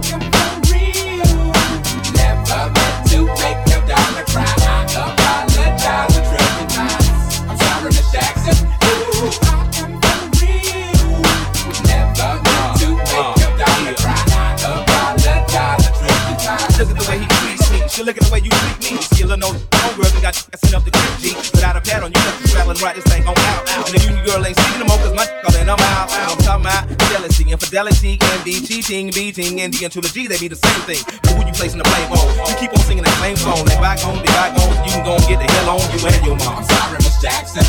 look 18.06 18.22
at 18.22 18.24
the 18.24 18.32
way 18.32 18.40
you 18.40 18.54
treat 18.54 18.78
me. 18.86 19.02
Of 19.26 19.42
no 19.42 19.50
homegirls 19.82 20.14
and 20.14 20.22
got 20.22 20.36
sent 20.38 20.78
up 20.78 20.86
the 20.86 20.94
creek 20.94 21.18
G. 21.18 21.26
Without 21.34 21.74
a 21.74 21.82
pad 21.82 22.06
on, 22.06 22.14
you 22.14 22.22
left 22.22 22.38
the 22.46 22.48
traveling 22.54 22.78
right. 22.78 22.94
This 22.94 23.04
thing 23.10 23.26
on 23.26 23.34
out. 23.34 23.66
And 23.90 23.98
the 23.98 24.02
union 24.06 24.22
girl 24.22 24.46
ain't 24.46 24.54
seen 24.54 24.78
no 24.78 24.86
more 24.86 25.02
cause 25.02 25.18
my 25.18 25.26
calling 25.42 25.66
I'm 25.66 25.82
out. 25.98 26.14
I'm 26.14 26.38
talking 26.46 26.62
about 26.62 26.86
jealousy, 27.10 27.50
infidelity, 27.50 28.18
can 28.18 28.44
be 28.46 28.62
cheating, 28.62 29.10
beating, 29.10 29.62
and 29.62 29.74
the 29.74 29.90
and 29.90 29.92
to 29.98 30.02
the 30.02 30.10
G, 30.14 30.28
they 30.28 30.38
be 30.38 30.48
the 30.48 30.62
same 30.62 30.82
thing. 30.86 31.02
But 31.26 31.34
who 31.34 31.42
you 31.50 31.54
placing 31.58 31.82
the 31.82 31.90
blame 31.90 32.14
on? 32.14 32.22
You 32.46 32.56
keep 32.62 32.70
on 32.70 32.86
singing 32.86 33.04
that 33.04 33.18
same 33.18 33.36
song. 33.42 33.66
They 33.66 33.78
bygone, 33.82 34.22
they 34.22 34.30
bygone. 34.30 34.78
You 34.86 34.92
can 34.94 35.02
go 35.02 35.18
and 35.18 35.26
get 35.26 35.42
the 35.42 35.50
hell 35.50 35.74
on 35.74 35.82
you 35.90 36.00
and 36.06 36.22
your 36.22 36.38
mom. 36.38 36.62
I'm 36.62 36.66
sorry, 36.70 37.02
Miss 37.02 37.18
Jackson. 37.18 37.66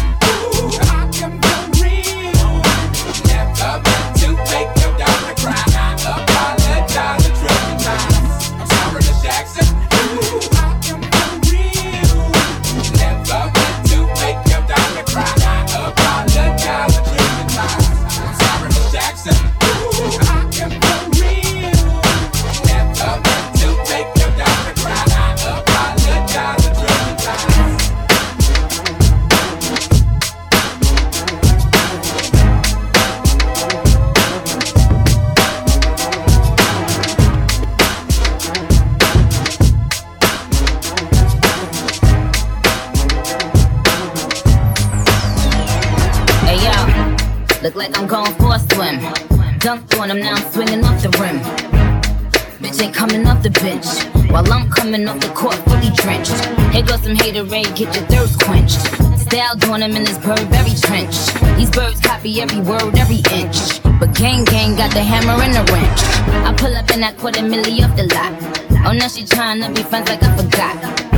Never 0.76 1.05
coming 55.06 55.22
off 55.22 55.28
the 55.28 55.34
court 55.34 55.56
fully 55.68 55.90
drenched. 55.94 56.34
Here 56.72 56.82
goes 56.82 57.02
some 57.02 57.14
haterade, 57.14 57.76
get 57.76 57.94
your 57.94 58.04
thirst 58.06 58.40
quenched. 58.40 58.80
Style 59.20 59.56
doing 59.56 59.82
him 59.82 59.96
in 59.96 60.04
this 60.04 60.18
Burberry 60.18 60.74
trench. 60.80 61.16
These 61.56 61.70
birds 61.70 62.00
copy 62.00 62.40
every 62.40 62.60
word, 62.60 62.96
every 62.96 63.22
inch. 63.32 63.82
But 63.98 64.14
gang 64.14 64.44
gang 64.44 64.76
got 64.76 64.92
the 64.92 65.02
hammer 65.02 65.42
and 65.42 65.54
the 65.54 65.64
wrench. 65.72 66.00
I 66.46 66.54
pull 66.56 66.74
up 66.76 66.90
in 66.90 67.00
that 67.00 67.16
quarter 67.18 67.40
milli 67.40 67.82
off 67.84 67.96
the 67.96 68.06
lot. 68.14 68.32
Oh, 68.86 68.92
now 68.92 69.08
she 69.08 69.22
tryna 69.24 69.74
be 69.74 69.82
friends 69.82 70.08
like 70.08 70.22
I 70.22 70.36
forgot. 70.36 70.76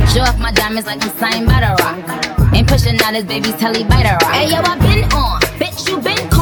Show 0.09 0.21
off 0.21 0.39
my 0.39 0.51
diamonds 0.51 0.87
like 0.87 1.03
I'm 1.03 1.11
signed 1.17 1.45
by 1.45 1.61
the 1.61 1.71
rock. 1.83 2.53
Ain't 2.53 2.67
pushing 2.67 2.99
out 3.01 3.13
his 3.13 3.25
baby's 3.25 3.55
telly 3.55 3.83
by 3.83 4.01
the 4.03 4.17
rock. 4.21 4.33
Hey 4.33 4.49
yo, 4.49 4.61
I 4.61 4.77
been 4.79 5.03
on, 5.13 5.41
bitch 5.61 5.87
you 5.87 5.99
been 6.01 6.29
con. 6.29 6.38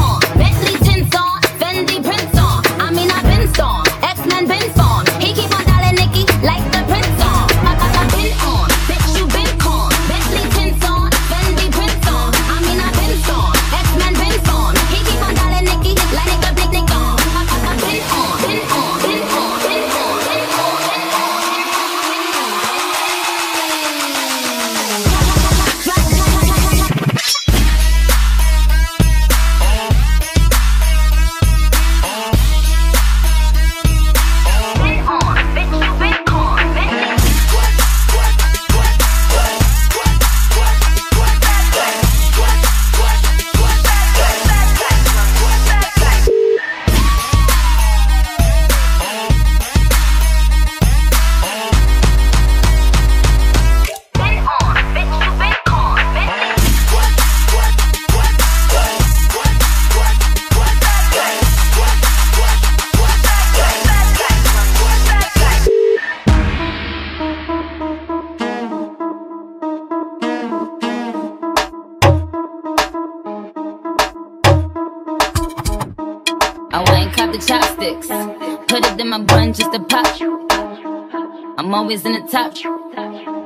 Always 81.78 82.04
in 82.04 82.12
the 82.12 82.22
top. 82.26 82.52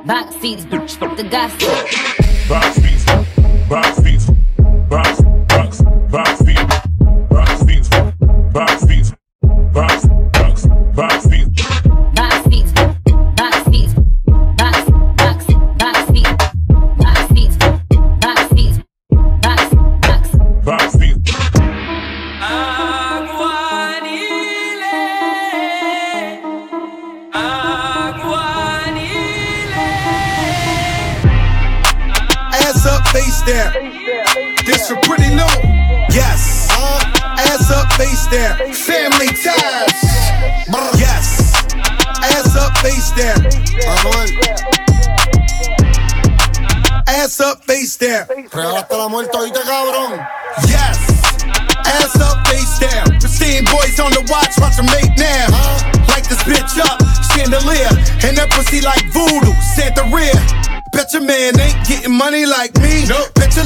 Box 0.07 0.35
seats, 0.37 0.65
the 0.65 1.27
gossip. 1.29 1.69
Box 2.49 2.79
beats, 2.79 3.05
box, 3.69 4.02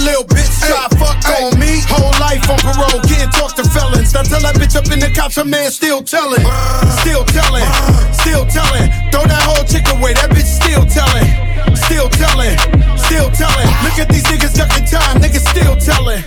little 0.08 0.24
bitch 0.24 0.56
try 0.64 0.88
fuck 0.96 1.20
on 1.36 1.60
me. 1.60 1.84
Whole 1.92 2.16
life 2.24 2.48
on 2.48 2.60
parole, 2.64 3.04
can't 3.04 3.32
talk 3.36 3.56
to 3.60 3.64
felons. 3.68 4.14
Now 4.16 4.24
tell 4.24 4.40
that 4.42 4.56
bitch 4.56 4.76
up 4.80 4.88
in 4.88 5.00
the 5.00 5.12
cops, 5.12 5.36
her 5.36 5.46
man 5.46 5.70
still 5.72 6.02
telling. 6.02 6.44
Uh. 6.48 7.04
Still 7.04 7.24
telling, 7.28 7.68
uh. 7.68 8.12
still 8.16 8.46
telling. 8.48 8.88
Throw 9.12 9.28
that 9.28 9.44
whole 9.44 9.66
chick 9.68 9.84
away, 9.92 10.16
that 10.16 10.32
bitch 10.32 10.48
still 10.48 10.88
telling. 10.88 11.28
Still 11.76 12.08
telling, 12.16 12.56
still 12.96 13.30
telling. 13.36 13.68
Look 13.84 14.00
at 14.00 14.08
these 14.08 14.24
niggas 14.32 14.56
ducking 14.56 14.88
time, 14.88 15.20
niggas 15.20 15.46
still 15.52 15.76
telling. 15.76 16.24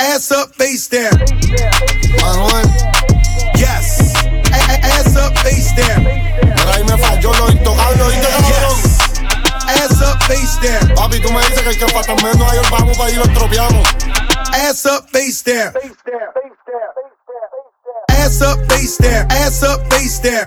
Ass 0.00 0.30
up, 0.30 0.54
face 0.54 0.88
down. 0.88 1.12
Yes. 3.58 4.14
A- 4.24 4.54
a- 4.54 4.82
ass 4.94 5.16
up, 5.16 5.36
face 5.38 5.74
down. 5.74 6.09
Que 11.62 11.70
el 11.70 11.78
que 11.78 11.88
falta 11.88 12.14
menos 12.16 12.40
ahí 12.50 12.58
vamos 12.70 12.96
para 12.96 13.10
ahí 13.10 13.16
lo 13.16 13.24
estropeamos. 13.24 13.88
Ass 14.52 14.86
up, 14.86 15.08
face 15.10 15.42
down. 15.44 15.72
Ass 18.08 18.40
up, 18.40 18.58
face 18.72 18.96
down. 18.98 19.26
Ass 19.30 19.62
up, 19.62 19.80
face 19.92 20.20
down. 20.20 20.46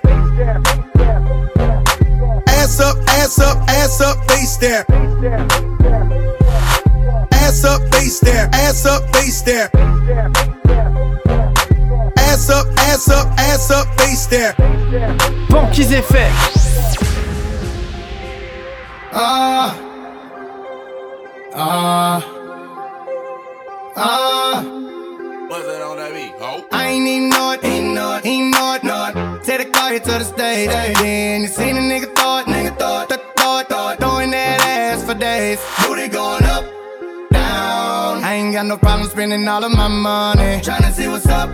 Ass 2.48 2.80
up, 2.80 2.98
ass 3.10 3.40
up, 3.40 3.58
ass 3.70 4.02
up, 4.02 4.18
face 4.32 4.58
down. 4.60 4.86
Ass 7.32 7.64
up, 7.64 7.82
face 7.94 8.20
down. 8.20 8.50
Ass 8.54 8.86
up, 8.86 9.16
face 9.16 9.42
down. 9.42 9.70
Ass 12.18 12.50
up, 12.50 12.68
ass 12.78 13.10
up, 13.10 13.28
ass 13.38 13.72
up, 13.72 13.88
face 14.00 14.28
down. 14.28 14.54
Banquise 15.50 15.92
FM. 15.92 16.32
Ah. 19.12 19.83
Ah. 21.56 22.18
Ah. 23.96 24.64
What's 25.50 25.68
that 25.68 25.82
on 25.84 25.98
that 25.98 26.12
beat? 26.14 26.34
Oh. 26.42 26.66
I 26.72 26.88
ain't 26.88 27.08
even 27.08 27.30
know 27.30 27.52
it, 27.52 27.64
ain't 27.64 27.94
know 27.94 28.16
it, 28.18 28.26
ain't 28.26 28.52
know 28.52 28.74
it, 28.74 28.84
know 28.84 29.12
it. 29.14 29.44
Take 29.44 29.60
the 29.60 29.66
car 29.72 29.92
here 29.92 30.00
to 30.00 30.12
the 30.12 30.24
stage. 30.24 30.70
Then 30.70 31.42
you 31.42 31.48
seen 31.48 31.78
a 31.78 31.80
nigga 31.80 32.16
thought, 32.16 32.48
nigga 32.48 32.78
thought, 32.80 33.10
th- 33.10 33.22
thought, 33.38 33.70
thought, 33.70 34.00
throwing 34.00 34.32
that 34.32 34.62
ass 34.62 35.04
for 35.04 35.14
days. 35.14 35.60
Booty 35.86 36.08
going 36.08 36.44
up, 36.46 36.64
down. 37.32 38.24
I 38.24 38.34
ain't 38.34 38.54
got 38.54 38.66
no 38.66 38.78
problem 38.78 39.08
spending 39.10 39.48
all 39.48 39.64
of 39.64 39.72
my 39.72 39.88
money. 39.88 40.60
Tryna 40.62 40.92
see 40.92 41.08
what's 41.08 41.28
up 41.28 41.50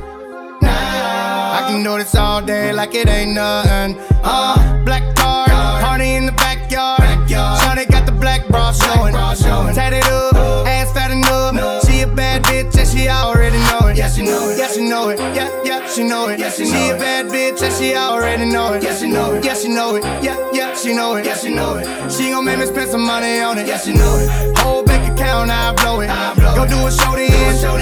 now. 0.62 1.58
I 1.58 1.66
can 1.68 1.84
do 1.84 1.98
this 1.98 2.16
all 2.16 2.42
day 2.42 2.72
like 2.72 2.96
it 2.96 3.10
ain't 3.10 3.32
nothing. 3.34 3.98
Uh, 4.24 4.82
black 4.86 5.04
car, 5.18 5.46
party 5.82 6.12
in 6.14 6.26
the 6.26 6.32
backyard. 6.32 7.02
Shawty 7.28 7.90
got 7.90 7.99
black 8.20 8.48
bra 8.48 8.72
showing. 8.72 9.14
Tatted 9.74 10.04
up, 10.06 10.36
ass 10.68 10.94
fat 10.94 11.12
enough. 11.12 11.89
Yeah, 14.00 14.08
she 14.08 14.22
know 14.22 14.48
it. 14.48 14.58
Yeah, 14.58 14.68
she 14.70 14.88
know 14.88 15.10
it. 15.10 15.20
Yeah, 15.20 15.50
yeah, 15.66 15.86
she 15.90 16.08
know 16.08 16.30
it. 16.30 16.40
Yeah, 16.40 16.50
she, 16.50 16.64
a 16.64 16.96
bad 16.96 17.26
bitch 17.26 17.62
and 17.62 17.74
she 17.74 17.96
already 17.98 18.46
know 18.46 18.72
it. 18.72 18.82
Yeah, 18.82 18.96
she 18.96 19.12
know 19.12 19.34
it. 19.34 19.44
Yeah, 19.44 19.54
she 19.56 19.68
know 19.68 19.96
it. 19.98 20.06
Yeah, 20.24 20.38
yeah, 20.54 20.74
she 20.74 20.96
know 20.96 21.16
it. 21.18 21.26
Yeah, 21.26 21.36
she 21.36 21.54
know 21.54 21.76
it. 21.76 22.10
She 22.10 22.32
gon' 22.32 22.46
make 22.46 22.60
me 22.60 22.66
spend 22.66 22.92
some 22.92 23.06
money 23.06 23.42
on 23.42 23.58
it. 23.58 23.68
Yeah, 23.68 23.78
she 23.78 23.92
know 23.92 24.16
it. 24.20 24.58
Whole 24.60 24.86
bank 24.86 25.04
account, 25.12 25.52
I 25.52 25.74
blow 25.74 26.00
it. 26.00 26.10
I 26.10 26.34
blow 26.34 26.56
Go 26.56 26.66
do 26.66 26.88
a 26.88 26.90
show 26.90 27.14
then. 27.14 27.28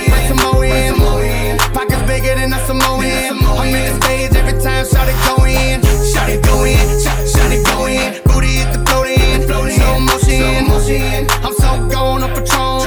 Bring 0.10 0.28
some 0.28 0.38
more 0.42 0.66
in. 0.66 1.60
Pockets 1.78 2.02
bigger 2.10 2.34
than 2.34 2.52
a 2.52 2.66
Samoan. 2.66 3.06
I'm 3.06 3.68
in 3.68 3.86
the 3.86 4.02
stage 4.02 4.36
every 4.36 4.60
time 4.60 4.86
Shawty 4.90 5.14
go 5.30 5.46
in. 5.46 5.82
Shawty 5.82 6.42
go 6.42 6.64
in. 6.64 6.82
Shawty, 6.98 7.30
Shawty 7.30 7.64
go 7.64 7.86
in. 7.86 8.24
Booty 8.26 8.58
hit 8.58 8.74
the 8.74 8.84
float 8.90 9.06
in. 9.06 9.46
Slow 9.46 9.62
motion. 10.02 11.28
I'm 11.46 11.54
so 11.54 11.88
gone 11.94 12.24
on 12.24 12.34
Patron. 12.34 12.87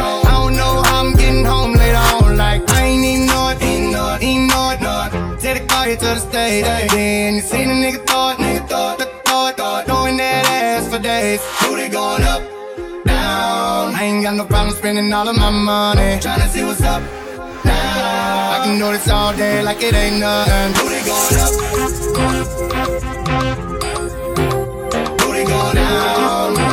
The 5.96 6.06
here 6.06 6.14
to 6.14 6.20
the 6.20 6.30
stage. 6.30 6.90
Then 6.90 7.34
you 7.34 7.40
see 7.40 7.64
the 7.64 7.72
nigga 7.72 8.06
thought. 8.06 8.36
Nigga 8.38 8.68
thought. 8.68 8.98
Th- 8.98 9.08
Thought. 9.24 9.56
Thought. 9.56 9.86
Throwing 9.86 10.16
that 10.16 10.46
ass 10.46 10.88
for 10.88 10.98
days. 10.98 11.40
Booty 11.62 11.88
going 11.88 12.22
up. 12.24 12.42
Down. 13.04 13.94
I 13.94 14.02
ain't 14.02 14.22
got 14.24 14.34
no 14.34 14.44
problem 14.44 14.74
spending 14.74 15.12
all 15.12 15.28
of 15.28 15.36
my 15.36 15.50
money. 15.50 16.18
Tryna 16.20 16.48
see 16.48 16.64
what's 16.64 16.82
up. 16.82 17.02
Now. 17.64 18.54
I 18.54 18.60
can 18.64 18.78
do 18.78 18.92
this 18.92 19.08
all 19.08 19.32
day 19.36 19.62
like 19.62 19.82
it 19.82 19.94
ain't 19.94 20.18
nothing. 20.20 20.72
Booty 20.78 21.00
going 21.10 21.36
up. 21.44 21.52
Booty 25.18 25.44
going 25.44 25.74
down. 25.76 26.69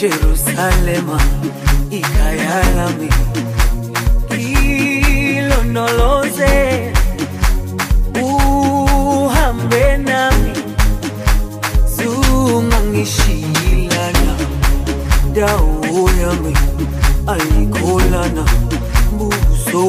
Jerusalem, 0.00 1.12
ikayalami. 1.92 3.12
Ilonoloze 5.36 6.56
uhambe 8.16 9.84
nami. 10.08 10.52
Zungangishiyilana 11.96 14.34
dawo 15.36 16.08
yami 16.20 16.54
ayikholana. 17.32 18.44
Mbuso 19.12 19.82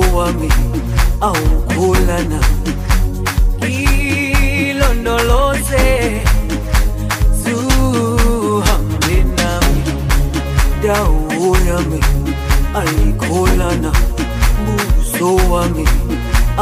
yami 11.72 12.00
ayikholana 12.80 13.92
buso 14.66 15.30
wami 15.52 15.86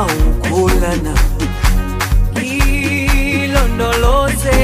awukholana. 0.02 1.14
Ngilondoloze 2.38 4.60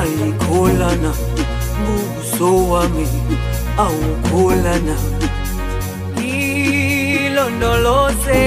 ayikholana 0.00 1.12
buso 1.84 2.68
wami 2.70 3.06
awukholana. 3.78 4.96
Ilondoloze 7.22 8.42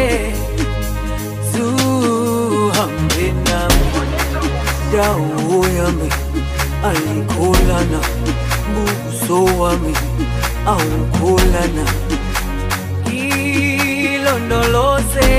zuhambe 1.52 3.26
nami 3.46 3.88
ndawo 4.90 5.58
yami 5.78 6.10
ayikholana 6.90 8.00
buso 8.74 9.38
wami 9.62 9.94
awukholana. 10.68 11.86
Ilondoloze 14.16 15.30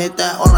hit 0.00 0.16
that 0.16 0.49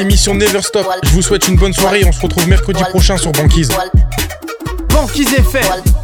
l'émission 0.00 0.34
Never 0.34 0.62
Stop. 0.62 0.86
Je 1.02 1.10
vous 1.10 1.22
souhaite 1.22 1.46
une 1.48 1.56
bonne 1.56 1.72
soirée. 1.72 2.04
On 2.04 2.12
se 2.12 2.20
retrouve 2.20 2.48
mercredi 2.48 2.82
prochain 2.84 3.16
sur 3.16 3.32
Banquise. 3.32 3.70
Banquise 4.88 5.32
est 5.34 5.42
fait. 5.42 5.99